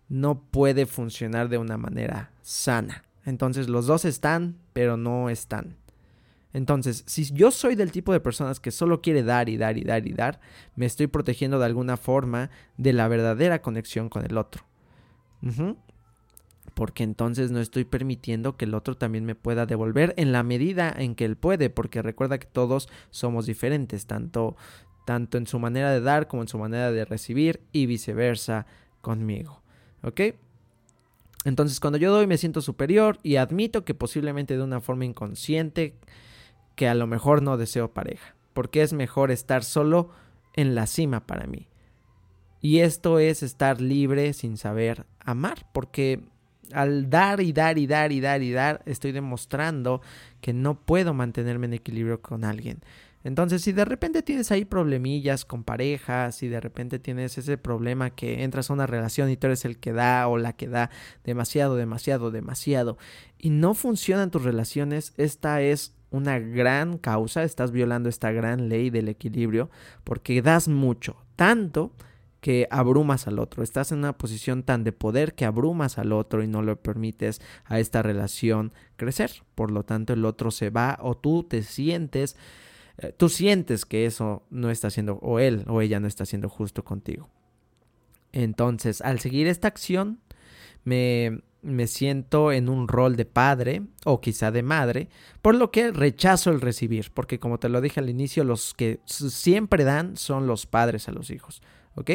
no 0.07 0.41
puede 0.41 0.85
funcionar 0.85 1.49
de 1.49 1.57
una 1.57 1.77
manera 1.77 2.31
sana. 2.41 3.03
Entonces 3.25 3.69
los 3.69 3.87
dos 3.87 4.05
están, 4.05 4.57
pero 4.73 4.97
no 4.97 5.29
están. 5.29 5.77
Entonces, 6.51 7.03
si 7.05 7.25
yo 7.31 7.51
soy 7.51 7.75
del 7.75 7.91
tipo 7.91 8.11
de 8.11 8.19
personas 8.19 8.59
que 8.59 8.71
solo 8.71 9.01
quiere 9.01 9.21
dar 9.23 9.49
y 9.49 9.57
dar 9.57 9.77
y 9.77 9.83
dar 9.83 10.07
y 10.07 10.13
dar, 10.13 10.39
me 10.75 10.87
estoy 10.87 11.07
protegiendo 11.07 11.59
de 11.59 11.65
alguna 11.65 11.95
forma 11.95 12.49
de 12.77 12.93
la 12.93 13.07
verdadera 13.07 13.61
conexión 13.61 14.09
con 14.09 14.25
el 14.25 14.37
otro. 14.37 14.63
Porque 16.79 17.03
entonces 17.03 17.51
no 17.51 17.59
estoy 17.59 17.83
permitiendo 17.83 18.55
que 18.55 18.63
el 18.63 18.73
otro 18.73 18.95
también 18.95 19.25
me 19.25 19.35
pueda 19.35 19.65
devolver 19.65 20.13
en 20.15 20.31
la 20.31 20.43
medida 20.43 20.95
en 20.97 21.13
que 21.13 21.25
él 21.25 21.35
puede, 21.35 21.69
porque 21.69 22.01
recuerda 22.01 22.37
que 22.37 22.47
todos 22.47 22.87
somos 23.09 23.45
diferentes, 23.45 24.05
tanto, 24.05 24.55
tanto 25.05 25.37
en 25.37 25.45
su 25.45 25.59
manera 25.59 25.91
de 25.91 25.99
dar 25.99 26.29
como 26.29 26.41
en 26.41 26.47
su 26.47 26.57
manera 26.57 26.89
de 26.93 27.03
recibir 27.03 27.59
y 27.73 27.85
viceversa 27.85 28.65
conmigo. 29.01 29.61
¿Ok? 30.03 30.21
Entonces 31.43 31.81
cuando 31.81 31.97
yo 31.97 32.13
doy 32.13 32.27
me 32.27 32.37
siento 32.37 32.61
superior 32.61 33.19
y 33.23 33.35
admito 33.35 33.83
que 33.83 33.93
posiblemente 33.93 34.55
de 34.55 34.63
una 34.63 34.79
forma 34.79 35.03
inconsciente 35.03 35.97
que 36.75 36.87
a 36.87 36.95
lo 36.95 37.07
mejor 37.07 37.41
no 37.41 37.57
deseo 37.57 37.93
pareja, 37.93 38.37
porque 38.53 38.83
es 38.83 38.93
mejor 38.93 39.31
estar 39.31 39.65
solo 39.65 40.11
en 40.53 40.75
la 40.75 40.87
cima 40.87 41.27
para 41.27 41.45
mí. 41.45 41.67
Y 42.61 42.79
esto 42.79 43.19
es 43.19 43.43
estar 43.43 43.81
libre 43.81 44.31
sin 44.31 44.55
saber 44.55 45.05
amar, 45.19 45.67
porque 45.73 46.23
al 46.73 47.09
dar 47.09 47.41
y 47.41 47.53
dar 47.53 47.77
y 47.77 47.87
dar 47.87 48.11
y 48.11 48.21
dar 48.21 48.41
y 48.41 48.51
dar, 48.51 48.81
estoy 48.85 49.11
demostrando 49.11 50.01
que 50.41 50.53
no 50.53 50.79
puedo 50.79 51.13
mantenerme 51.13 51.67
en 51.67 51.73
equilibrio 51.73 52.21
con 52.21 52.43
alguien. 52.43 52.81
Entonces, 53.23 53.61
si 53.61 53.73
de 53.73 53.83
repente 53.83 54.23
tienes 54.23 54.49
ahí 54.51 54.63
problemillas 54.63 55.43
con 55.43 55.63
parejas, 55.65 56.35
si 56.35 56.47
de 56.47 56.61
repente 56.61 56.99
tienes 56.99 57.37
ese 57.37 57.57
problema 57.57 58.11
que 58.11 58.43
entras 58.43 58.69
a 58.69 58.73
una 58.73 58.87
relación 58.87 59.29
y 59.29 59.35
tú 59.35 59.47
eres 59.47 59.65
el 59.65 59.77
que 59.77 59.91
da 59.91 60.27
o 60.27 60.37
la 60.37 60.53
que 60.53 60.69
da 60.69 60.89
demasiado, 61.25 61.75
demasiado, 61.75 62.31
demasiado, 62.31 62.97
y 63.37 63.49
no 63.49 63.73
funcionan 63.73 64.31
tus 64.31 64.43
relaciones, 64.43 65.13
esta 65.17 65.61
es 65.61 65.93
una 66.11 66.39
gran 66.39 66.97
causa, 66.97 67.43
estás 67.43 67.71
violando 67.71 68.07
esta 68.07 68.31
gran 68.31 68.69
ley 68.69 68.89
del 68.89 69.09
equilibrio, 69.09 69.69
porque 70.05 70.41
das 70.41 70.69
mucho, 70.69 71.17
tanto 71.35 71.91
que 72.41 72.67
abrumas 72.71 73.27
al 73.27 73.39
otro. 73.39 73.63
Estás 73.63 73.91
en 73.91 73.99
una 73.99 74.17
posición 74.17 74.63
tan 74.63 74.83
de 74.83 74.91
poder 74.91 75.33
que 75.33 75.45
abrumas 75.45 75.97
al 75.97 76.11
otro 76.13 76.43
y 76.43 76.47
no 76.47 76.61
le 76.61 76.75
permites 76.75 77.41
a 77.65 77.79
esta 77.79 78.01
relación 78.01 78.71
crecer. 78.95 79.31
Por 79.55 79.71
lo 79.71 79.83
tanto, 79.83 80.13
el 80.13 80.25
otro 80.25 80.51
se 80.51 80.69
va 80.69 80.97
o 81.01 81.17
tú 81.17 81.43
te 81.43 81.63
sientes, 81.63 82.37
eh, 82.97 83.13
tú 83.15 83.29
sientes 83.29 83.85
que 83.85 84.05
eso 84.05 84.43
no 84.49 84.69
está 84.69 84.87
haciendo, 84.87 85.15
o 85.21 85.39
él 85.39 85.63
o 85.67 85.81
ella 85.81 85.99
no 85.99 86.07
está 86.07 86.23
haciendo 86.23 86.49
justo 86.49 86.83
contigo. 86.83 87.29
Entonces, 88.31 89.01
al 89.01 89.19
seguir 89.19 89.47
esta 89.47 89.67
acción, 89.67 90.19
me, 90.83 91.41
me 91.61 91.87
siento 91.87 92.51
en 92.51 92.69
un 92.69 92.87
rol 92.87 93.15
de 93.15 93.25
padre 93.25 93.81
o 94.05 94.21
quizá 94.21 94.51
de 94.51 94.63
madre, 94.63 95.09
por 95.41 95.55
lo 95.55 95.71
que 95.71 95.91
rechazo 95.91 96.51
el 96.51 96.61
recibir, 96.61 97.11
porque 97.13 97.39
como 97.39 97.59
te 97.59 97.69
lo 97.69 97.81
dije 97.81 97.99
al 97.99 98.09
inicio, 98.09 98.43
los 98.43 98.73
que 98.73 98.99
siempre 99.05 99.83
dan 99.83 100.15
son 100.15 100.47
los 100.47 100.67
padres 100.67 101.09
a 101.09 101.11
los 101.11 101.31
hijos. 101.31 101.61
¿Ok? 101.95 102.11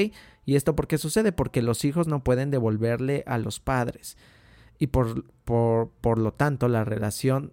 ¿Y 0.47 0.57
esto 0.57 0.77
por 0.77 0.87
qué 0.87 0.99
sucede? 0.99 1.33
Porque 1.33 1.63
los 1.63 1.85
hijos 1.85 2.07
no 2.07 2.25
pueden 2.25 2.51
devolverle 2.51 3.25
a 3.27 3.39
los 3.39 3.61
padres. 3.61 4.17
Y 4.79 4.89
por, 4.89 5.25
por, 5.45 5.91
por 6.01 6.19
lo 6.19 6.33
tanto 6.33 6.69
la 6.69 6.85
relación 6.85 7.53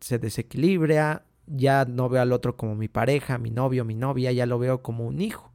se 0.00 0.18
desequilibra, 0.18 1.24
ya 1.46 1.84
no 1.84 2.08
veo 2.08 2.22
al 2.22 2.32
otro 2.32 2.56
como 2.56 2.74
mi 2.74 2.88
pareja, 2.88 3.38
mi 3.38 3.50
novio, 3.50 3.84
mi 3.84 3.94
novia, 3.94 4.32
ya 4.32 4.46
lo 4.46 4.58
veo 4.58 4.82
como 4.82 5.06
un 5.06 5.20
hijo. 5.20 5.52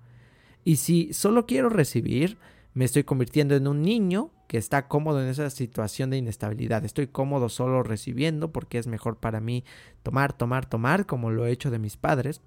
Y 0.63 0.77
si 0.77 1.13
solo 1.13 1.45
quiero 1.45 1.69
recibir, 1.69 2.37
me 2.73 2.85
estoy 2.85 3.03
convirtiendo 3.03 3.55
en 3.55 3.67
un 3.67 3.81
niño 3.81 4.31
que 4.47 4.57
está 4.57 4.87
cómodo 4.87 5.21
en 5.21 5.29
esa 5.29 5.49
situación 5.49 6.09
de 6.09 6.17
inestabilidad. 6.17 6.83
Estoy 6.85 7.07
cómodo 7.07 7.49
solo 7.49 7.83
recibiendo 7.83 8.51
porque 8.51 8.77
es 8.77 8.87
mejor 8.87 9.17
para 9.17 9.39
mí 9.39 9.63
tomar, 10.03 10.33
tomar, 10.33 10.65
tomar, 10.65 11.05
como 11.05 11.31
lo 11.31 11.45
he 11.45 11.51
hecho 11.51 11.71
de 11.71 11.79
mis 11.79 11.97
padres. 11.97 12.41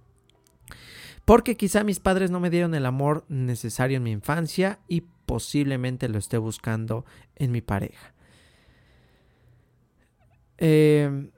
Porque 1.28 1.58
quizá 1.58 1.85
mis 1.85 2.00
padres 2.00 2.30
no 2.30 2.40
me 2.40 2.49
dieron 2.49 2.75
el 2.75 2.87
amor 2.87 3.26
necesario 3.28 3.99
en 3.99 4.02
mi 4.02 4.12
infancia 4.12 4.78
y 4.88 5.02
posiblemente 5.26 6.08
lo 6.08 6.18
esté 6.18 6.38
buscando 6.38 7.04
en 7.37 7.52
mi 7.52 7.61
pareja. 7.61 8.14
Em, 10.56 11.30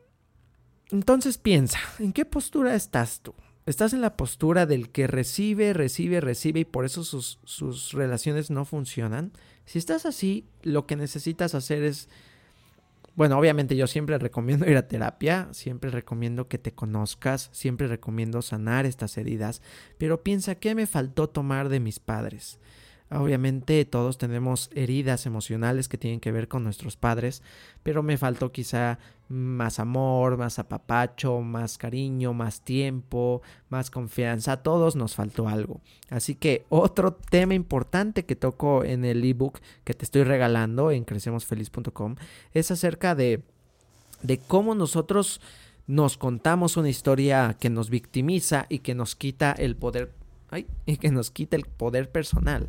entonces 0.93 1.39
piensa, 1.39 1.81
¿en 1.99 2.13
qué 2.13 2.25
postura 2.25 2.77
estás 2.77 3.21
tú? 3.21 3.35
¿Estás 3.67 3.93
en 3.93 4.01
la 4.01 4.17
postura 4.17 4.65
del 4.65 4.91
que 4.91 5.09
recibe, 5.09 5.73
recibe, 5.73 6.21
recibe 6.21 6.61
y 6.61 6.65
por 6.65 6.85
eso 6.85 7.03
sus, 7.03 7.41
sus 7.43 7.91
relaciones 7.91 8.49
no 8.49 8.65
funcionan? 8.65 9.33
Si 9.65 9.81
estás 9.81 10.07
así, 10.07 10.47
lo 10.63 10.87
que 10.87 10.95
necesitas 10.95 11.57
hacer 11.57 11.83
es 11.83 12.09
bueno, 13.21 13.37
obviamente 13.37 13.77
yo 13.77 13.87
siempre 13.87 14.17
recomiendo 14.17 14.67
ir 14.67 14.79
a 14.79 14.89
terapia, 14.89 15.49
siempre 15.51 15.91
recomiendo 15.91 16.49
que 16.49 16.57
te 16.57 16.73
conozcas, 16.73 17.51
siempre 17.53 17.87
recomiendo 17.87 18.41
sanar 18.41 18.87
estas 18.87 19.19
heridas, 19.19 19.61
pero 19.99 20.23
piensa 20.23 20.55
qué 20.55 20.75
me 20.75 20.87
faltó 20.87 21.29
tomar 21.29 21.69
de 21.69 21.81
mis 21.81 21.99
padres. 21.99 22.59
Obviamente 23.11 23.85
todos 23.85 24.17
tenemos 24.17 24.71
heridas 24.75 25.27
emocionales 25.27 25.87
que 25.87 25.99
tienen 25.99 26.21
que 26.21 26.33
ver 26.33 26.49
con 26.49 26.65
nuestros 26.65 26.97
padres, 26.97 27.43
pero 27.83 28.03
me 28.03 28.17
faltó 28.17 28.53
quizá 28.53 28.99
más 29.31 29.79
amor, 29.79 30.37
más 30.37 30.59
apapacho, 30.59 31.41
más 31.41 31.79
cariño, 31.79 32.35
más 32.35 32.63
tiempo, 32.63 33.43
más 33.69 33.89
confianza. 33.89 34.53
A 34.53 34.63
todos 34.63 34.97
nos 34.97 35.15
faltó 35.15 35.49
algo. 35.49 35.81
Así 36.11 36.35
que 36.35 36.67
otro 36.69 37.15
tema 37.15 37.55
importante 37.55 38.25
que 38.25 38.35
toco 38.35 38.83
en 38.85 39.05
el 39.05 39.25
ebook 39.25 39.61
que 39.85 39.95
te 39.95 40.05
estoy 40.05 40.25
regalando 40.25 40.91
en 40.91 41.05
crecemosfeliz.com 41.05 42.17
es 42.53 42.73
acerca 42.73 43.15
de, 43.15 43.43
de 44.23 44.39
cómo 44.39 44.75
nosotros 44.75 45.41
nos 45.87 46.17
contamos 46.17 46.77
una 46.77 46.89
historia 46.89 47.57
que 47.59 47.71
nos 47.71 47.89
victimiza 47.89 48.67
y 48.69 48.81
que 48.81 48.97
nos 48.97 49.15
quita 49.15 49.53
el 49.53 49.77
poder, 49.77 50.13
ay, 50.51 50.67
y 50.87 50.97
que 50.97 51.13
nos 51.13 51.31
quita 51.31 51.57
el 51.57 51.65
poder 51.65 52.11
personal 52.11 52.69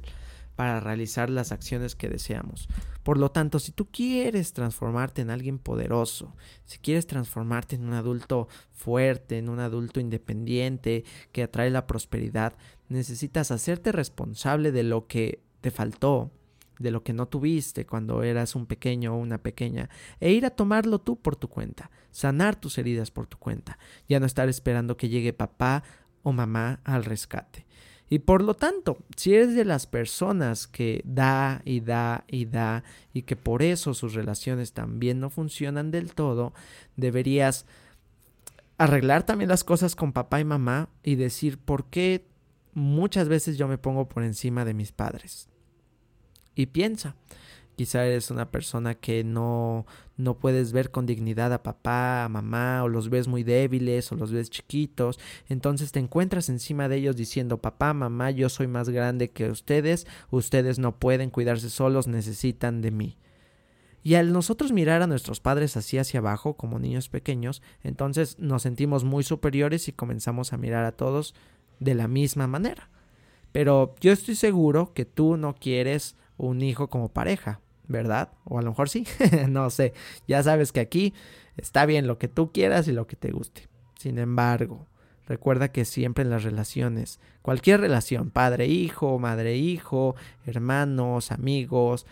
para 0.61 0.79
realizar 0.79 1.31
las 1.31 1.51
acciones 1.51 1.95
que 1.95 2.07
deseamos. 2.07 2.67
Por 3.01 3.17
lo 3.17 3.31
tanto, 3.31 3.57
si 3.57 3.71
tú 3.71 3.87
quieres 3.89 4.53
transformarte 4.53 5.23
en 5.23 5.31
alguien 5.31 5.57
poderoso, 5.57 6.35
si 6.65 6.77
quieres 6.77 7.07
transformarte 7.07 7.77
en 7.77 7.85
un 7.85 7.93
adulto 7.93 8.47
fuerte, 8.71 9.39
en 9.39 9.49
un 9.49 9.59
adulto 9.59 9.99
independiente 9.99 11.03
que 11.31 11.41
atrae 11.41 11.71
la 11.71 11.87
prosperidad, 11.87 12.53
necesitas 12.89 13.49
hacerte 13.49 13.91
responsable 13.91 14.71
de 14.71 14.83
lo 14.83 15.07
que 15.07 15.41
te 15.61 15.71
faltó, 15.71 16.29
de 16.77 16.91
lo 16.91 17.01
que 17.01 17.13
no 17.13 17.27
tuviste 17.27 17.87
cuando 17.87 18.21
eras 18.21 18.53
un 18.53 18.67
pequeño 18.67 19.15
o 19.15 19.17
una 19.17 19.39
pequeña, 19.39 19.89
e 20.19 20.31
ir 20.31 20.45
a 20.45 20.51
tomarlo 20.51 20.99
tú 20.99 21.19
por 21.19 21.35
tu 21.35 21.47
cuenta, 21.47 21.89
sanar 22.11 22.55
tus 22.55 22.77
heridas 22.77 23.09
por 23.09 23.25
tu 23.25 23.39
cuenta, 23.39 23.79
ya 24.07 24.19
no 24.19 24.27
estar 24.27 24.47
esperando 24.47 24.95
que 24.95 25.09
llegue 25.09 25.33
papá 25.33 25.81
o 26.21 26.31
mamá 26.31 26.81
al 26.83 27.03
rescate. 27.03 27.65
Y 28.11 28.19
por 28.19 28.43
lo 28.43 28.55
tanto, 28.55 28.97
si 29.15 29.33
eres 29.33 29.55
de 29.55 29.63
las 29.63 29.87
personas 29.87 30.67
que 30.67 31.01
da 31.05 31.61
y 31.63 31.79
da 31.79 32.25
y 32.27 32.43
da 32.43 32.83
y 33.13 33.21
que 33.21 33.37
por 33.37 33.63
eso 33.63 33.93
sus 33.93 34.15
relaciones 34.15 34.73
también 34.73 35.21
no 35.21 35.29
funcionan 35.29 35.91
del 35.91 36.13
todo, 36.13 36.53
deberías 36.97 37.65
arreglar 38.77 39.23
también 39.23 39.47
las 39.47 39.63
cosas 39.63 39.95
con 39.95 40.11
papá 40.11 40.41
y 40.41 40.43
mamá 40.43 40.89
y 41.03 41.15
decir 41.15 41.57
por 41.57 41.85
qué 41.85 42.27
muchas 42.73 43.29
veces 43.29 43.57
yo 43.57 43.69
me 43.69 43.77
pongo 43.77 44.09
por 44.09 44.23
encima 44.23 44.65
de 44.65 44.73
mis 44.73 44.91
padres. 44.91 45.47
Y 46.53 46.65
piensa, 46.65 47.15
Quizá 47.81 48.05
eres 48.05 48.29
una 48.29 48.51
persona 48.51 48.93
que 48.93 49.23
no, 49.23 49.87
no 50.15 50.37
puedes 50.37 50.71
ver 50.71 50.91
con 50.91 51.07
dignidad 51.07 51.51
a 51.51 51.63
papá, 51.63 52.23
a 52.23 52.29
mamá, 52.29 52.83
o 52.83 52.87
los 52.87 53.09
ves 53.09 53.27
muy 53.27 53.41
débiles, 53.41 54.11
o 54.11 54.15
los 54.15 54.31
ves 54.31 54.51
chiquitos. 54.51 55.19
Entonces 55.49 55.91
te 55.91 55.97
encuentras 55.97 56.49
encima 56.49 56.87
de 56.87 56.97
ellos 56.97 57.15
diciendo, 57.15 57.57
papá, 57.57 57.95
mamá, 57.95 58.29
yo 58.29 58.49
soy 58.49 58.67
más 58.67 58.89
grande 58.89 59.31
que 59.31 59.49
ustedes, 59.49 60.05
ustedes 60.29 60.77
no 60.77 60.99
pueden 60.99 61.31
cuidarse 61.31 61.71
solos, 61.71 62.05
necesitan 62.05 62.83
de 62.83 62.91
mí. 62.91 63.17
Y 64.03 64.13
al 64.13 64.31
nosotros 64.31 64.71
mirar 64.71 65.01
a 65.01 65.07
nuestros 65.07 65.39
padres 65.39 65.75
así 65.75 65.97
hacia 65.97 66.19
abajo, 66.19 66.53
como 66.53 66.77
niños 66.77 67.09
pequeños, 67.09 67.63
entonces 67.81 68.37
nos 68.37 68.61
sentimos 68.61 69.03
muy 69.05 69.23
superiores 69.23 69.87
y 69.87 69.91
comenzamos 69.91 70.53
a 70.53 70.57
mirar 70.57 70.85
a 70.85 70.91
todos 70.91 71.33
de 71.79 71.95
la 71.95 72.07
misma 72.07 72.45
manera. 72.45 72.91
Pero 73.51 73.95
yo 74.01 74.11
estoy 74.11 74.35
seguro 74.35 74.93
que 74.93 75.05
tú 75.05 75.35
no 75.35 75.55
quieres 75.55 76.15
un 76.37 76.61
hijo 76.61 76.91
como 76.91 77.09
pareja. 77.09 77.59
¿Verdad? 77.91 78.31
O 78.45 78.59
a 78.59 78.61
lo 78.61 78.71
mejor 78.71 78.89
sí, 78.89 79.05
no 79.49 79.69
sé. 79.69 79.93
Ya 80.27 80.41
sabes 80.43 80.71
que 80.71 80.79
aquí 80.79 81.13
está 81.57 81.85
bien 81.85 82.07
lo 82.07 82.17
que 82.17 82.27
tú 82.27 82.51
quieras 82.51 82.87
y 82.87 82.91
lo 82.91 83.07
que 83.07 83.15
te 83.15 83.31
guste. 83.31 83.67
Sin 83.97 84.17
embargo, 84.17 84.87
recuerda 85.27 85.71
que 85.71 85.85
siempre 85.85 86.23
en 86.23 86.29
las 86.29 86.43
relaciones, 86.43 87.19
cualquier 87.41 87.81
relación, 87.81 88.31
padre-hijo, 88.31 89.19
madre-hijo, 89.19 90.15
hermanos, 90.45 91.31
amigos, 91.31 92.05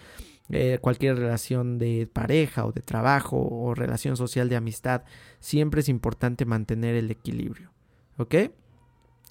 eh, 0.52 0.80
cualquier 0.82 1.18
relación 1.18 1.78
de 1.78 2.08
pareja 2.12 2.66
o 2.66 2.72
de 2.72 2.82
trabajo 2.82 3.38
o 3.38 3.76
relación 3.76 4.18
social 4.18 4.50
de 4.50 4.56
amistad, 4.56 5.04
siempre 5.40 5.82
es 5.82 5.90
importante 5.90 6.46
mantener 6.46 6.96
el 6.96 7.12
equilibrio. 7.12 7.72
¿Ok? 8.18 8.36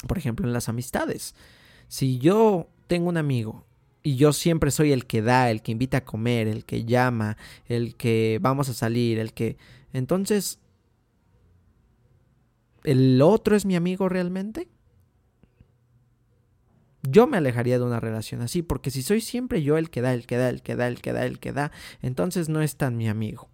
Por 0.07 0.17
ejemplo, 0.17 0.47
en 0.47 0.53
las 0.53 0.69
amistades. 0.69 1.35
Si 1.89 2.19
yo 2.19 2.69
tengo 2.87 3.09
un 3.09 3.17
amigo 3.17 3.68
y 4.03 4.17
yo 4.17 4.33
siempre 4.33 4.71
soy 4.71 4.93
el 4.93 5.07
que 5.07 5.23
da, 5.23 5.51
el 5.51 5.63
que 5.63 5.73
invita 5.73 5.99
a 5.99 6.05
comer, 6.05 6.49
el 6.49 6.65
que 6.65 6.85
llama, 6.85 7.37
el 7.67 7.97
que 7.97 8.39
vamos 8.41 8.69
a 8.69 8.75
salir, 8.75 9.19
el 9.19 9.33
que... 9.33 9.57
Entonces, 9.93 10.61
¿el 12.85 13.21
otro 13.23 13.57
es 13.57 13.65
mi 13.65 13.77
amigo 13.77 14.09
realmente? 14.09 14.69
Yo 17.03 17.27
me 17.27 17.37
alejaría 17.37 17.79
de 17.79 17.85
una 17.85 18.01
relación 18.01 18.41
así, 18.41 18.63
porque 18.63 18.91
si 18.91 19.03
soy 19.03 19.21
siempre 19.21 19.63
yo 19.63 19.79
el 19.79 19.91
que 19.91 20.01
da, 20.01 20.13
el 20.13 20.27
que 20.27 20.37
da, 20.37 20.49
el 20.49 20.63
que 20.63 20.77
da, 20.77 20.89
el 20.89 21.01
que 21.01 21.13
da, 21.13 21.27
el 21.27 21.39
que 21.39 21.53
da, 21.53 21.73
entonces 22.03 22.49
no 22.49 22.61
es 22.61 22.77
tan 22.77 22.97
mi 22.97 23.09
amigo. 23.09 23.49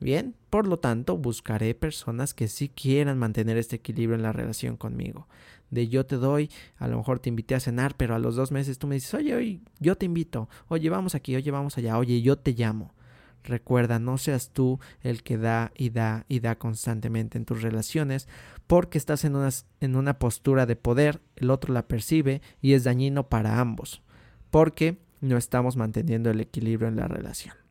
Bien, 0.00 0.34
por 0.50 0.66
lo 0.66 0.78
tanto, 0.78 1.16
buscaré 1.16 1.74
personas 1.74 2.34
que 2.34 2.48
sí 2.48 2.68
quieran 2.68 3.18
mantener 3.18 3.56
este 3.56 3.76
equilibrio 3.76 4.16
en 4.16 4.22
la 4.22 4.32
relación 4.32 4.76
conmigo. 4.76 5.28
De 5.74 5.88
yo 5.88 6.06
te 6.06 6.16
doy, 6.16 6.50
a 6.76 6.88
lo 6.88 6.96
mejor 6.96 7.18
te 7.18 7.28
invité 7.28 7.54
a 7.54 7.60
cenar, 7.60 7.96
pero 7.96 8.14
a 8.14 8.18
los 8.18 8.36
dos 8.36 8.52
meses 8.52 8.78
tú 8.78 8.86
me 8.86 8.94
dices, 8.94 9.12
oye, 9.14 9.34
oye, 9.34 9.60
yo 9.80 9.96
te 9.96 10.06
invito, 10.06 10.48
oye, 10.68 10.88
vamos 10.88 11.14
aquí, 11.14 11.34
oye, 11.34 11.50
vamos 11.50 11.76
allá, 11.76 11.98
oye, 11.98 12.22
yo 12.22 12.36
te 12.38 12.52
llamo. 12.52 12.94
Recuerda, 13.42 13.98
no 13.98 14.16
seas 14.16 14.50
tú 14.50 14.80
el 15.02 15.22
que 15.22 15.36
da 15.36 15.72
y 15.76 15.90
da 15.90 16.24
y 16.28 16.40
da 16.40 16.56
constantemente 16.56 17.36
en 17.36 17.44
tus 17.44 17.60
relaciones, 17.60 18.26
porque 18.66 18.96
estás 18.96 19.24
en 19.24 19.36
una, 19.36 19.50
en 19.80 19.96
una 19.96 20.18
postura 20.18 20.64
de 20.64 20.76
poder, 20.76 21.20
el 21.36 21.50
otro 21.50 21.74
la 21.74 21.86
percibe 21.86 22.40
y 22.62 22.72
es 22.72 22.84
dañino 22.84 23.28
para 23.28 23.60
ambos, 23.60 24.02
porque 24.50 24.98
no 25.20 25.36
estamos 25.36 25.76
manteniendo 25.76 26.30
el 26.30 26.40
equilibrio 26.40 26.88
en 26.88 26.96
la 26.96 27.08
relación. 27.08 27.63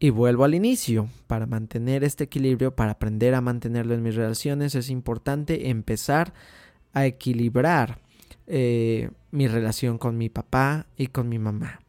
Y 0.00 0.10
vuelvo 0.10 0.44
al 0.44 0.54
inicio, 0.54 1.08
para 1.26 1.46
mantener 1.46 2.04
este 2.04 2.24
equilibrio, 2.24 2.74
para 2.74 2.92
aprender 2.92 3.34
a 3.34 3.40
mantenerlo 3.40 3.94
en 3.94 4.02
mis 4.02 4.14
relaciones, 4.14 4.74
es 4.74 4.90
importante 4.90 5.70
empezar 5.70 6.32
a 6.92 7.06
equilibrar 7.06 7.98
eh, 8.46 9.10
mi 9.30 9.48
relación 9.48 9.98
con 9.98 10.16
mi 10.16 10.28
papá 10.28 10.86
y 10.96 11.08
con 11.08 11.28
mi 11.28 11.38
mamá 11.38 11.80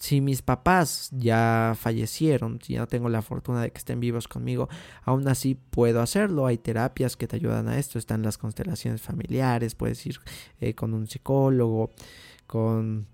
si 0.00 0.22
mis 0.22 0.40
papás 0.40 1.10
ya 1.12 1.76
fallecieron, 1.78 2.58
si 2.62 2.72
ya 2.72 2.80
no 2.80 2.86
tengo 2.88 3.10
la 3.10 3.20
fortuna 3.20 3.60
de 3.60 3.70
que 3.70 3.76
estén 3.76 4.00
vivos 4.00 4.28
conmigo, 4.28 4.70
aún 5.04 5.28
así 5.28 5.54
puedo 5.54 6.00
hacerlo. 6.00 6.46
Hay 6.46 6.56
terapias 6.56 7.18
que 7.18 7.28
te 7.28 7.36
ayudan 7.36 7.68
a 7.68 7.78
esto, 7.78 7.98
están 7.98 8.22
las 8.22 8.38
constelaciones 8.38 9.02
familiares, 9.02 9.74
puedes 9.74 10.04
ir 10.06 10.18
eh, 10.58 10.74
con 10.74 10.94
un 10.94 11.06
psicólogo, 11.06 11.90
con 12.46 13.06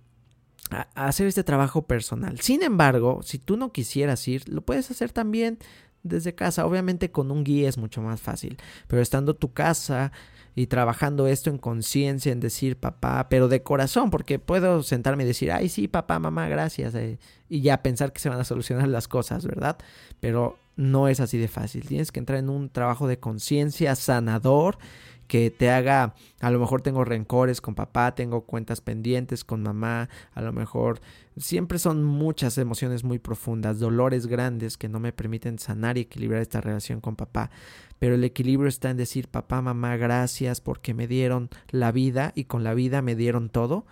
hacer 0.95 1.27
este 1.27 1.45
trabajo 1.45 1.83
personal. 1.83 2.41
Sin 2.41 2.63
embargo, 2.63 3.21
si 3.23 3.39
tú 3.39 3.57
no 3.57 3.73
quisieras 3.73 4.27
ir, 4.29 4.49
lo 4.49 4.63
puedes 4.63 4.91
hacer 4.91 5.13
también 5.13 5.59
desde 6.03 6.35
casa. 6.35 6.67
Obviamente 6.67 7.11
con 7.11 7.31
un 7.31 7.45
guía 7.45 7.69
es 7.69 7.79
mucho 7.79 8.01
más 8.03 8.21
fácil, 8.21 8.57
pero 8.87 9.03
estando 9.03 9.35
tu 9.35 9.53
casa 9.53 10.13
y 10.55 10.69
trabajando 10.69 11.27
esto 11.27 11.51
en 11.51 11.59
conciencia, 11.59 12.33
en 12.33 12.41
decir 12.41 12.77
papá, 12.77 13.29
pero 13.29 13.49
de 13.49 13.63
corazón, 13.63 14.11
porque 14.11 14.39
puedo 14.39 14.83
sentarme 14.83 15.25
y 15.25 15.27
decir, 15.27 15.53
ay, 15.53 15.69
sí, 15.69 15.87
papá, 15.87 16.19
mamá, 16.19 16.49
gracias, 16.49 16.95
eh", 16.95 17.19
y 17.49 17.61
ya 17.61 17.83
pensar 17.83 18.13
que 18.13 18.21
se 18.21 18.31
van 18.31 18.41
a 18.41 18.45
solucionar 18.45 18.89
las 18.89 19.07
cosas, 19.07 19.47
¿verdad? 19.47 19.77
Pero 20.19 20.59
no 20.77 21.09
es 21.09 21.21
así 21.21 21.37
de 21.39 21.49
fácil. 21.49 21.87
Tienes 21.87 22.11
que 22.11 22.21
entrar 22.21 22.39
en 22.39 22.49
un 22.49 22.71
trabajo 22.71 23.07
de 23.07 23.19
conciencia 23.19 23.95
sanador 23.97 24.79
que 25.27 25.51
te 25.51 25.71
haga, 25.71 26.15
a 26.41 26.51
lo 26.51 26.59
mejor 26.59 26.83
tengo 26.83 27.05
rencores 27.05 27.61
con 27.61 27.75
papá, 27.75 28.15
tengo 28.15 28.43
cuentas 28.43 28.81
pendientes 28.81 29.45
con 29.45 29.63
mamá, 29.63 30.09
a 30.33 30.43
lo 30.43 30.53
mejor 30.53 31.01
siempre 31.37 31.79
son 31.79 32.05
muchas 32.05 32.59
emociones 32.59 33.05
muy 33.05 33.19
profundas, 33.19 33.79
dolores 33.79 34.27
grandes 34.27 34.77
que 34.77 34.89
no 34.89 35.01
me 35.01 35.13
permiten 35.13 35.59
sanar 35.59 35.99
y 35.99 36.03
equilibrar 36.03 36.43
esta 36.43 36.61
relación 36.61 37.01
con 37.01 37.17
papá. 37.17 37.51
Pero 37.99 38.15
el 38.15 38.25
equilibrio 38.25 38.69
está 38.69 38.91
en 38.91 38.97
decir, 38.97 39.29
papá, 39.29 39.63
mamá, 39.63 39.97
gracias 39.97 40.61
porque 40.61 40.95
me 40.95 41.07
dieron 41.07 41.49
la 41.71 41.93
vida 41.93 42.33
y 42.35 42.45
con 42.45 42.65
la 42.65 42.75
vida 42.75 43.03
me 43.03 43.17
dieron 43.17 43.49
todo 43.49 43.87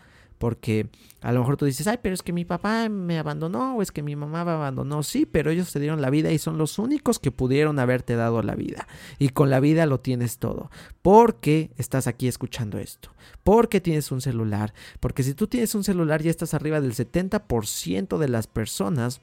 porque 0.45 0.91
a 1.23 1.33
lo 1.33 1.41
mejor 1.41 1.57
tú 1.57 1.65
dices, 1.65 1.87
ay, 1.87 2.01
pero 2.03 2.15
es 2.15 2.21
que 2.21 2.35
mi 2.35 2.45
papá 2.45 2.91
me 2.91 3.19
abandonó 3.19 3.77
o 3.77 3.81
es 3.81 3.91
que 3.91 4.03
mi 4.03 4.15
mamá 4.15 4.45
me 4.45 4.51
abandonó. 4.51 5.03
Sí, 5.03 5.25
pero 5.25 5.51
ellos 5.51 5.73
te 5.73 5.81
dieron 5.81 6.03
la 6.03 6.11
vida 6.11 6.31
y 6.33 6.39
son 6.39 6.59
los 6.59 6.79
únicos 6.79 7.19
que 7.19 7.31
pudieron 7.31 7.79
haberte 7.79 8.15
dado 8.15 8.43
la 8.43 8.55
vida. 8.55 8.87
Y 9.19 9.31
con 9.31 9.49
la 9.49 9.59
vida 9.59 9.87
lo 9.87 10.01
tienes 10.01 10.37
todo. 10.37 10.71
Porque 11.01 11.71
estás 11.79 12.09
aquí 12.09 12.29
escuchando 12.29 12.77
esto. 12.79 13.09
Porque 13.43 13.81
tienes 13.81 14.13
un 14.13 14.21
celular. 14.21 14.75
Porque 15.01 15.23
si 15.23 15.33
tú 15.33 15.47
tienes 15.47 15.75
un 15.75 15.83
celular 15.83 16.21
ya 16.21 16.29
estás 16.29 16.53
arriba 16.53 16.83
del 16.83 16.93
70% 16.93 18.19
de 18.19 18.29
las 18.29 18.47
personas 18.47 19.23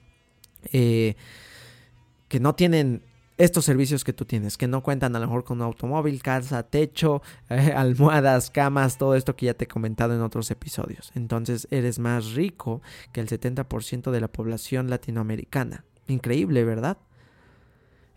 eh, 0.74 1.14
que 2.30 2.40
no 2.40 2.56
tienen 2.56 3.04
estos 3.44 3.66
servicios 3.66 4.04
que 4.04 4.14
tú 4.14 4.26
tienes, 4.26 4.56
que 4.56 4.68
no 4.68 4.84
cuentan 4.84 5.16
a 5.16 5.20
lo 5.20 5.26
mejor 5.26 5.44
con 5.44 5.58
un 5.58 5.64
automóvil, 5.64 6.22
casa, 6.22 6.62
techo, 6.64 7.24
eh, 7.50 7.74
almohadas, 7.76 8.52
camas, 8.52 8.98
todo 8.98 9.16
esto 9.16 9.36
que 9.36 9.48
ya 9.48 9.56
te 9.56 9.66
he 9.66 9.68
comentado 9.68 10.14
en 10.14 10.22
otros 10.22 10.52
episodios. 10.52 11.12
Entonces 11.16 11.68
eres 11.72 11.98
más 11.98 12.34
rico 12.34 12.82
que 13.12 13.20
el 13.20 13.28
70% 13.28 14.12
de 14.12 14.22
la 14.22 14.28
población 14.28 14.90
latinoamericana. 14.90 15.86
Increíble, 16.08 16.64
¿verdad? 16.66 16.98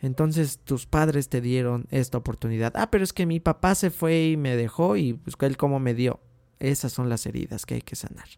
Entonces 0.03 0.59
tus 0.59 0.85
padres 0.85 1.31
te 1.31 1.41
dieron 1.41 1.87
esta 1.91 2.19
oportunidad. 2.19 2.75
Ah, 2.77 2.91
pero 2.91 3.03
es 3.03 3.15
que 3.15 3.25
mi 3.25 3.41
papá 3.41 3.75
se 3.75 3.91
fue 3.91 4.27
y 4.27 4.37
me 4.37 4.57
dejó 4.57 4.99
y 4.99 5.15
pues 5.15 5.37
él 5.41 5.57
cómo 5.57 5.81
me 5.81 5.95
dio. 5.95 6.21
Esas 6.59 6.93
son 6.93 7.09
las 7.09 7.25
heridas 7.25 7.65
que 7.65 7.77
hay 7.77 7.83
que 7.83 7.97
sanar. 7.97 8.29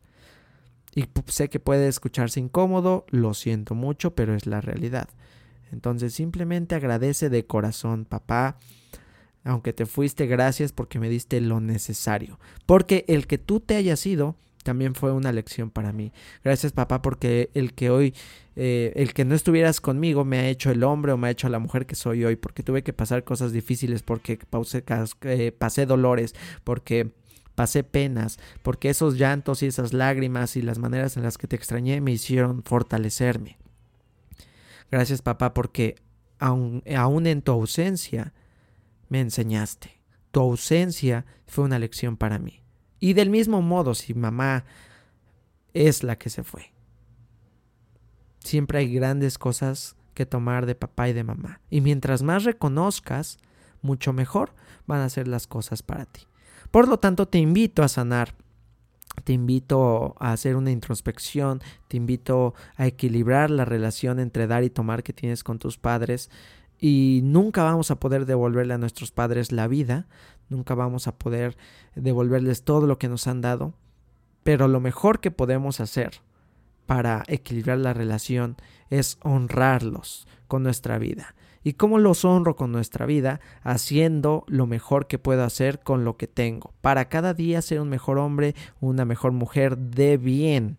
Y 0.94 1.08
sé 1.26 1.50
que 1.50 1.58
puede 1.58 1.88
escucharse 1.88 2.38
incómodo, 2.38 3.04
lo 3.10 3.34
siento 3.34 3.74
mucho, 3.74 4.14
pero 4.14 4.34
es 4.34 4.46
la 4.46 4.60
realidad. 4.60 5.08
Entonces 5.72 6.14
simplemente 6.14 6.74
agradece 6.74 7.30
de 7.30 7.46
corazón, 7.46 8.04
papá. 8.04 8.58
Aunque 9.44 9.72
te 9.72 9.86
fuiste, 9.86 10.26
gracias 10.26 10.72
porque 10.72 10.98
me 10.98 11.08
diste 11.08 11.40
lo 11.40 11.60
necesario. 11.60 12.38
Porque 12.66 13.04
el 13.08 13.26
que 13.26 13.38
tú 13.38 13.60
te 13.60 13.76
hayas 13.76 14.04
ido 14.06 14.36
también 14.64 14.96
fue 14.96 15.12
una 15.12 15.30
lección 15.30 15.70
para 15.70 15.92
mí. 15.92 16.12
Gracias 16.42 16.72
papá 16.72 17.00
porque 17.00 17.50
el 17.54 17.72
que 17.72 17.90
hoy, 17.90 18.14
eh, 18.56 18.92
el 18.96 19.14
que 19.14 19.24
no 19.24 19.36
estuvieras 19.36 19.80
conmigo 19.80 20.24
me 20.24 20.40
ha 20.40 20.48
hecho 20.48 20.72
el 20.72 20.82
hombre 20.82 21.12
o 21.12 21.16
me 21.16 21.28
ha 21.28 21.30
hecho 21.30 21.48
la 21.48 21.60
mujer 21.60 21.86
que 21.86 21.94
soy 21.94 22.24
hoy. 22.24 22.34
Porque 22.34 22.64
tuve 22.64 22.82
que 22.82 22.92
pasar 22.92 23.22
cosas 23.22 23.52
difíciles, 23.52 24.02
porque 24.02 24.40
eh, 25.22 25.52
pasé 25.56 25.86
dolores, 25.86 26.34
porque 26.64 27.12
pasé 27.54 27.84
penas, 27.84 28.38
porque 28.62 28.90
esos 28.90 29.16
llantos 29.16 29.62
y 29.62 29.66
esas 29.66 29.92
lágrimas 29.92 30.56
y 30.56 30.62
las 30.62 30.78
maneras 30.78 31.16
en 31.16 31.22
las 31.22 31.38
que 31.38 31.46
te 31.46 31.56
extrañé 31.56 32.00
me 32.00 32.10
hicieron 32.10 32.64
fortalecerme. 32.64 33.58
Gracias 34.90 35.22
papá 35.22 35.52
porque 35.54 35.96
aún, 36.38 36.82
en 37.26 37.42
tu 37.42 37.52
ausencia 37.52 38.32
me 39.08 39.20
enseñaste. 39.20 40.02
Tu 40.30 40.40
ausencia 40.40 41.24
fue 41.46 41.64
una 41.64 41.78
lección 41.78 42.16
para 42.16 42.38
mí. 42.38 42.62
Y 43.00 43.12
del 43.12 43.30
mismo 43.30 43.62
modo, 43.62 43.94
si 43.94 44.14
mamá 44.14 44.64
es 45.74 46.02
la 46.02 46.16
que 46.16 46.30
se 46.30 46.42
fue. 46.42 46.72
Siempre 48.40 48.78
hay 48.78 48.92
grandes 48.92 49.38
cosas 49.38 49.96
que 50.14 50.26
tomar 50.26 50.66
de 50.66 50.74
papá 50.74 51.08
y 51.08 51.12
de 51.12 51.24
mamá. 51.24 51.60
Y 51.68 51.80
mientras 51.80 52.22
más 52.22 52.44
reconozcas, 52.44 53.38
mucho 53.82 54.12
mejor 54.12 54.54
van 54.86 55.00
a 55.00 55.10
ser 55.10 55.28
las 55.28 55.46
cosas 55.46 55.82
para 55.82 56.06
ti. 56.06 56.22
Por 56.70 56.88
lo 56.88 56.98
tanto, 56.98 57.28
te 57.28 57.38
invito 57.38 57.82
a 57.82 57.88
sanar 57.88 58.34
te 59.24 59.32
invito 59.32 60.14
a 60.18 60.32
hacer 60.32 60.56
una 60.56 60.70
introspección, 60.70 61.60
te 61.88 61.96
invito 61.96 62.54
a 62.76 62.86
equilibrar 62.86 63.50
la 63.50 63.64
relación 63.64 64.18
entre 64.18 64.46
dar 64.46 64.64
y 64.64 64.70
tomar 64.70 65.02
que 65.02 65.12
tienes 65.12 65.44
con 65.44 65.58
tus 65.58 65.78
padres. 65.78 66.30
Y 66.78 67.20
nunca 67.24 67.62
vamos 67.62 67.90
a 67.90 68.00
poder 68.00 68.26
devolverle 68.26 68.74
a 68.74 68.78
nuestros 68.78 69.10
padres 69.10 69.52
la 69.52 69.66
vida, 69.66 70.06
nunca 70.48 70.74
vamos 70.74 71.06
a 71.06 71.16
poder 71.16 71.56
devolverles 71.94 72.62
todo 72.62 72.86
lo 72.86 72.98
que 72.98 73.08
nos 73.08 73.26
han 73.26 73.40
dado, 73.40 73.74
pero 74.42 74.68
lo 74.68 74.80
mejor 74.80 75.20
que 75.20 75.30
podemos 75.30 75.80
hacer 75.80 76.20
para 76.84 77.24
equilibrar 77.26 77.78
la 77.78 77.94
relación 77.94 78.56
es 78.90 79.18
honrarlos 79.22 80.28
con 80.46 80.62
nuestra 80.62 80.98
vida 80.98 81.34
y 81.66 81.72
cómo 81.72 81.98
los 81.98 82.24
honro 82.24 82.54
con 82.54 82.70
nuestra 82.70 83.06
vida, 83.06 83.40
haciendo 83.64 84.44
lo 84.46 84.68
mejor 84.68 85.08
que 85.08 85.18
puedo 85.18 85.42
hacer 85.42 85.80
con 85.80 86.04
lo 86.04 86.16
que 86.16 86.28
tengo, 86.28 86.72
para 86.80 87.08
cada 87.08 87.34
día 87.34 87.60
ser 87.60 87.80
un 87.80 87.88
mejor 87.88 88.18
hombre, 88.18 88.54
una 88.80 89.04
mejor 89.04 89.32
mujer 89.32 89.76
de 89.76 90.16
bien. 90.16 90.76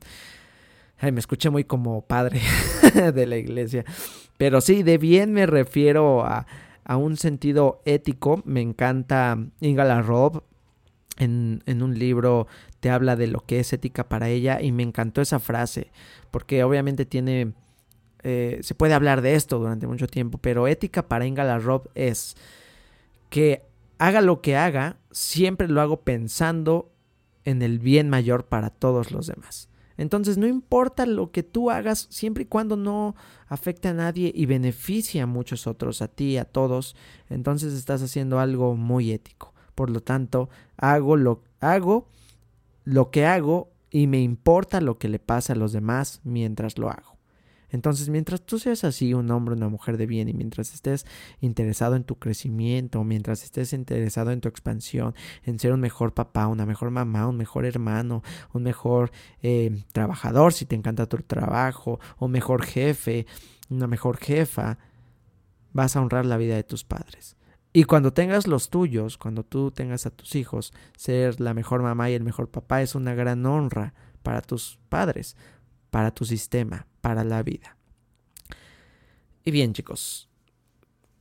Ay, 0.98 1.12
me 1.12 1.20
escuché 1.20 1.50
muy 1.50 1.66
como 1.66 2.04
padre 2.04 2.40
de 3.14 3.26
la 3.26 3.36
iglesia. 3.36 3.84
Pero 4.38 4.62
sí, 4.62 4.82
de 4.82 4.98
bien 4.98 5.34
me 5.34 5.46
refiero 5.46 6.26
a, 6.26 6.48
a 6.86 6.96
un 6.96 7.18
sentido 7.18 7.82
ético. 7.84 8.42
Me 8.46 8.62
encanta 8.62 9.38
Ingala 9.60 10.02
Rob. 10.02 10.42
En, 11.18 11.64
en, 11.66 11.84
un 11.84 12.00
libro 12.00 12.48
te 12.80 12.92
habla 12.92 13.18
de 13.18 13.28
lo 13.28 13.42
que 13.42 13.60
es 13.60 13.74
ética 13.74 14.08
para 14.08 14.30
ella 14.30 14.62
y 14.62 14.72
me 14.72 14.84
encantó 14.84 15.20
esa 15.20 15.40
frase 15.40 15.92
porque 16.30 16.64
obviamente 16.64 17.08
tiene 17.08 17.54
eh, 18.24 18.60
se 18.62 18.76
puede 18.76 18.94
hablar 18.94 19.22
de 19.22 19.36
esto 19.36 19.60
durante 19.60 19.88
mucho 19.88 20.08
tiempo, 20.08 20.38
pero 20.38 20.68
ética 20.68 21.08
para 21.08 21.26
Ingala 21.26 21.60
Rob 21.60 21.90
es 21.96 22.36
que 23.30 23.64
haga 23.98 24.22
lo 24.22 24.42
que 24.42 24.56
haga, 24.56 24.98
siempre 25.12 25.68
lo 25.68 25.82
hago 25.82 26.02
pensando 26.02 26.92
en 27.46 27.62
el 27.62 27.80
bien 27.80 28.10
mayor 28.10 28.46
para 28.46 28.70
todos 28.70 29.12
los 29.12 29.28
demás. 29.28 29.70
Entonces 29.98 30.38
no 30.38 30.46
importa 30.46 31.06
lo 31.06 31.32
que 31.32 31.44
tú 31.44 31.72
hagas, 31.72 32.08
siempre 32.12 32.44
y 32.44 32.48
cuando 32.48 32.78
no 32.78 33.16
afecte 33.48 33.88
a 33.88 33.94
nadie 33.94 34.32
y 34.34 34.46
beneficie 34.46 35.22
a 35.22 35.26
muchos 35.26 35.66
otros, 35.66 36.02
a 36.02 36.08
ti, 36.08 36.38
a 36.38 36.46
todos, 36.46 36.96
entonces 37.30 37.74
estás 37.74 38.04
haciendo 38.04 38.40
algo 38.40 38.76
muy 38.76 39.12
ético. 39.12 39.54
Por 39.74 39.90
lo 39.90 40.02
tanto, 40.02 40.50
hago 40.78 41.18
lo, 41.18 41.44
hago 41.60 42.08
lo 42.84 43.10
que 43.10 43.26
hago 43.26 43.72
y 43.90 44.08
me 44.08 44.22
importa 44.22 44.82
lo 44.82 44.98
que 44.98 45.10
le 45.10 45.20
pasa 45.20 45.54
a 45.54 45.56
los 45.56 45.72
demás 45.72 46.22
mientras 46.24 46.78
lo 46.78 46.90
hago. 46.90 47.17
Entonces, 47.70 48.10
mientras 48.10 48.46
tú 48.46 48.60
seas 48.60 48.84
así, 48.84 49.14
un 49.14 49.30
hombre, 49.32 49.56
una 49.56 49.70
mujer 49.70 49.98
de 49.98 50.06
bien, 50.06 50.30
y 50.30 50.34
mientras 50.34 50.74
estés 50.74 51.06
interesado 51.42 51.96
en 51.96 52.04
tu 52.04 52.18
crecimiento, 52.18 53.04
mientras 53.04 53.44
estés 53.44 53.74
interesado 53.74 54.32
en 54.32 54.42
tu 54.42 54.48
expansión, 54.48 55.14
en 55.44 55.60
ser 55.60 55.74
un 55.74 55.80
mejor 55.80 56.14
papá, 56.14 56.48
una 56.48 56.66
mejor 56.66 56.92
mamá, 56.92 57.28
un 57.28 57.38
mejor 57.38 57.66
hermano, 57.66 58.24
un 58.54 58.64
mejor 58.64 59.12
eh, 59.42 59.84
trabajador, 59.92 60.54
si 60.54 60.66
te 60.66 60.76
encanta 60.76 61.08
tu 61.08 61.18
trabajo, 61.18 62.00
un 62.20 62.32
mejor 62.32 62.64
jefe, 62.64 63.26
una 63.70 63.88
mejor 63.88 64.18
jefa, 64.18 64.78
vas 65.74 65.96
a 65.96 66.02
honrar 66.02 66.26
la 66.26 66.38
vida 66.38 66.56
de 66.56 66.64
tus 66.64 66.84
padres. 66.84 67.38
Y 67.74 67.84
cuando 67.84 68.12
tengas 68.12 68.48
los 68.48 68.70
tuyos, 68.70 69.18
cuando 69.18 69.44
tú 69.44 69.72
tengas 69.72 70.06
a 70.06 70.10
tus 70.10 70.36
hijos, 70.36 70.74
ser 70.96 71.40
la 71.40 71.54
mejor 71.54 71.84
mamá 71.84 72.10
y 72.10 72.14
el 72.14 72.24
mejor 72.24 72.50
papá 72.50 72.82
es 72.82 72.96
una 72.96 73.14
gran 73.14 73.46
honra 73.46 73.94
para 74.24 74.42
tus 74.42 74.80
padres, 74.90 75.38
para 75.90 76.12
tu 76.12 76.26
sistema, 76.26 76.88
para 77.02 77.24
la 77.24 77.44
vida. 77.44 77.78
Y 79.44 79.52
bien 79.52 79.74
chicos, 79.74 80.28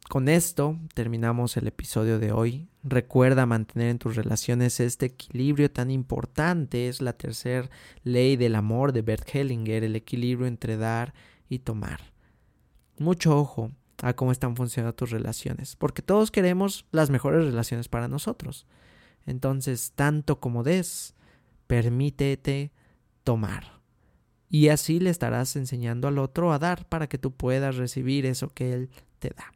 con 0.08 0.28
esto 0.28 0.78
terminamos 0.94 1.56
el 1.56 1.66
episodio 1.66 2.18
de 2.18 2.30
hoy. 2.30 2.68
Recuerda 2.84 3.44
mantener 3.44 3.88
en 3.88 3.98
tus 3.98 4.14
relaciones 4.14 4.78
este 4.78 5.06
equilibrio 5.06 5.70
tan 5.70 5.90
importante. 5.90 6.88
Es 6.88 7.00
la 7.00 7.12
tercera 7.12 7.68
ley 8.04 8.36
del 8.36 8.54
amor 8.54 8.92
de 8.92 9.02
Bert 9.02 9.28
Hellinger, 9.34 9.82
el 9.82 9.96
equilibrio 9.96 10.46
entre 10.46 10.76
dar 10.76 11.12
y 11.48 11.60
tomar. 11.60 12.12
Mucho 12.98 13.36
ojo 13.36 13.72
a 14.02 14.12
cómo 14.12 14.30
están 14.30 14.56
funcionando 14.56 14.94
tus 14.94 15.10
relaciones, 15.10 15.74
porque 15.74 16.02
todos 16.02 16.30
queremos 16.30 16.86
las 16.92 17.10
mejores 17.10 17.44
relaciones 17.44 17.88
para 17.88 18.08
nosotros. 18.08 18.66
Entonces, 19.26 19.92
tanto 19.94 20.38
como 20.38 20.62
des, 20.62 21.14
permítete 21.66 22.70
tomar. 23.24 23.75
Y 24.48 24.68
así 24.68 25.00
le 25.00 25.10
estarás 25.10 25.56
enseñando 25.56 26.08
al 26.08 26.18
otro 26.18 26.52
a 26.52 26.58
dar 26.58 26.86
para 26.88 27.08
que 27.08 27.18
tú 27.18 27.32
puedas 27.32 27.76
recibir 27.76 28.26
eso 28.26 28.48
que 28.48 28.72
él 28.72 28.90
te 29.18 29.30
da. 29.30 29.52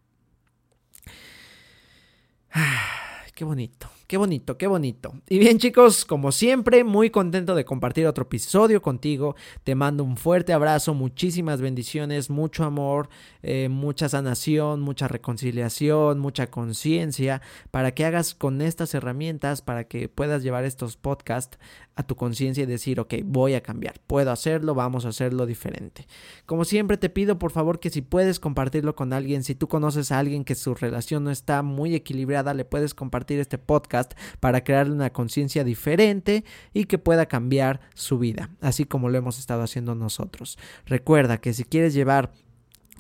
qué 3.35 3.45
bonito. 3.45 3.89
Qué 4.11 4.17
bonito, 4.17 4.59
qué 4.59 4.67
bonito. 4.67 5.15
Y 5.29 5.39
bien 5.39 5.59
chicos, 5.59 6.05
como 6.05 6.33
siempre, 6.33 6.83
muy 6.83 7.11
contento 7.11 7.55
de 7.55 7.65
compartir 7.65 8.09
otro 8.09 8.25
episodio 8.25 8.83
contigo. 8.83 9.37
Te 9.63 9.77
mando 9.77 10.03
un 10.03 10.17
fuerte 10.17 10.53
abrazo, 10.53 10.95
muchísimas 10.95 11.61
bendiciones, 11.61 12.29
mucho 12.29 12.65
amor, 12.65 13.09
eh, 13.45 13.69
mucha 13.69 14.09
sanación, 14.09 14.81
mucha 14.81 15.07
reconciliación, 15.07 16.19
mucha 16.19 16.49
conciencia, 16.49 17.41
para 17.71 17.95
que 17.95 18.05
hagas 18.05 18.35
con 18.35 18.63
estas 18.63 18.95
herramientas, 18.95 19.63
para 19.63 19.85
que 19.85 20.09
puedas 20.09 20.43
llevar 20.43 20.65
estos 20.65 20.97
podcasts 20.97 21.61
a 21.95 22.03
tu 22.03 22.17
conciencia 22.17 22.65
y 22.65 22.67
decir, 22.67 22.99
ok, 22.99 23.15
voy 23.25 23.55
a 23.55 23.63
cambiar, 23.63 24.01
puedo 24.07 24.33
hacerlo, 24.33 24.75
vamos 24.75 25.05
a 25.05 25.11
hacerlo 25.11 25.47
diferente. 25.47 26.07
Como 26.47 26.65
siempre 26.65 26.97
te 26.97 27.11
pido 27.11 27.39
por 27.39 27.53
favor 27.53 27.79
que 27.79 27.91
si 27.91 28.01
puedes 28.03 28.41
compartirlo 28.41 28.97
con 28.97 29.13
alguien, 29.13 29.45
si 29.45 29.55
tú 29.55 29.69
conoces 29.69 30.11
a 30.11 30.19
alguien 30.19 30.45
que 30.45 30.55
su 30.55 30.75
relación 30.75 31.25
no 31.25 31.31
está 31.31 31.63
muy 31.63 31.95
equilibrada, 31.95 32.55
le 32.55 32.65
puedes 32.65 32.95
compartir 32.95 33.39
este 33.39 33.59
para 34.41 34.63
crearle 34.65 34.95
una 34.95 35.11
conciencia 35.11 35.65
diferente 35.65 36.45
y 36.73 36.85
que 36.85 36.99
pueda 36.99 37.27
cambiar 37.27 37.81
su 37.95 38.19
vida, 38.19 38.51
así 38.61 38.85
como 38.85 39.09
lo 39.09 39.19
hemos 39.19 39.39
estado 39.39 39.63
haciendo 39.63 39.95
nosotros. 39.95 40.59
Recuerda 40.87 41.39
que 41.39 41.53
si 41.53 41.65
quieres 41.65 41.95
llevar 41.95 42.33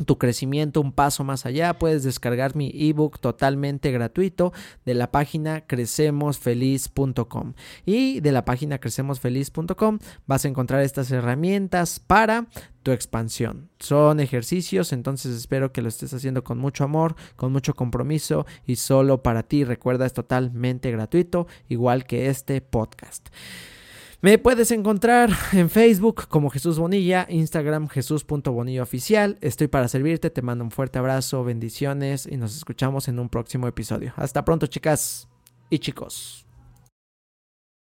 tu 0.04 0.18
crecimiento 0.18 0.80
un 0.80 0.92
paso 0.92 1.24
más 1.24 1.46
allá, 1.46 1.78
puedes 1.78 2.02
descargar 2.02 2.56
mi 2.56 2.72
ebook 2.74 3.18
totalmente 3.20 3.90
gratuito 3.90 4.52
de 4.84 4.94
la 4.94 5.10
página 5.10 5.66
crecemosfeliz.com. 5.66 7.54
Y 7.86 8.20
de 8.20 8.32
la 8.32 8.44
página 8.44 8.78
crecemosfeliz.com 8.78 9.98
vas 10.26 10.44
a 10.44 10.48
encontrar 10.48 10.82
estas 10.82 11.10
herramientas 11.10 12.00
para 12.00 12.46
tu 12.82 12.92
expansión. 12.92 13.70
Son 13.78 14.20
ejercicios, 14.20 14.92
entonces 14.92 15.36
espero 15.36 15.72
que 15.72 15.82
lo 15.82 15.88
estés 15.88 16.12
haciendo 16.14 16.44
con 16.44 16.58
mucho 16.58 16.84
amor, 16.84 17.14
con 17.36 17.52
mucho 17.52 17.74
compromiso 17.74 18.46
y 18.66 18.76
solo 18.76 19.22
para 19.22 19.42
ti. 19.42 19.64
Recuerda, 19.64 20.06
es 20.06 20.12
totalmente 20.12 20.90
gratuito, 20.90 21.46
igual 21.68 22.04
que 22.04 22.28
este 22.28 22.60
podcast. 22.60 23.28
Me 24.22 24.36
puedes 24.36 24.70
encontrar 24.70 25.30
en 25.52 25.70
Facebook 25.70 26.28
como 26.28 26.50
Jesús 26.50 26.78
Bonilla, 26.78 27.26
Instagram 27.30 27.88
Jesús.bonilla 27.88 28.82
oficial. 28.82 29.38
Estoy 29.40 29.68
para 29.68 29.88
servirte, 29.88 30.28
te 30.28 30.42
mando 30.42 30.62
un 30.62 30.70
fuerte 30.70 30.98
abrazo, 30.98 31.42
bendiciones 31.42 32.28
y 32.30 32.36
nos 32.36 32.54
escuchamos 32.54 33.08
en 33.08 33.18
un 33.18 33.30
próximo 33.30 33.66
episodio. 33.66 34.12
Hasta 34.16 34.44
pronto 34.44 34.66
chicas 34.66 35.26
y 35.70 35.78
chicos. 35.78 36.49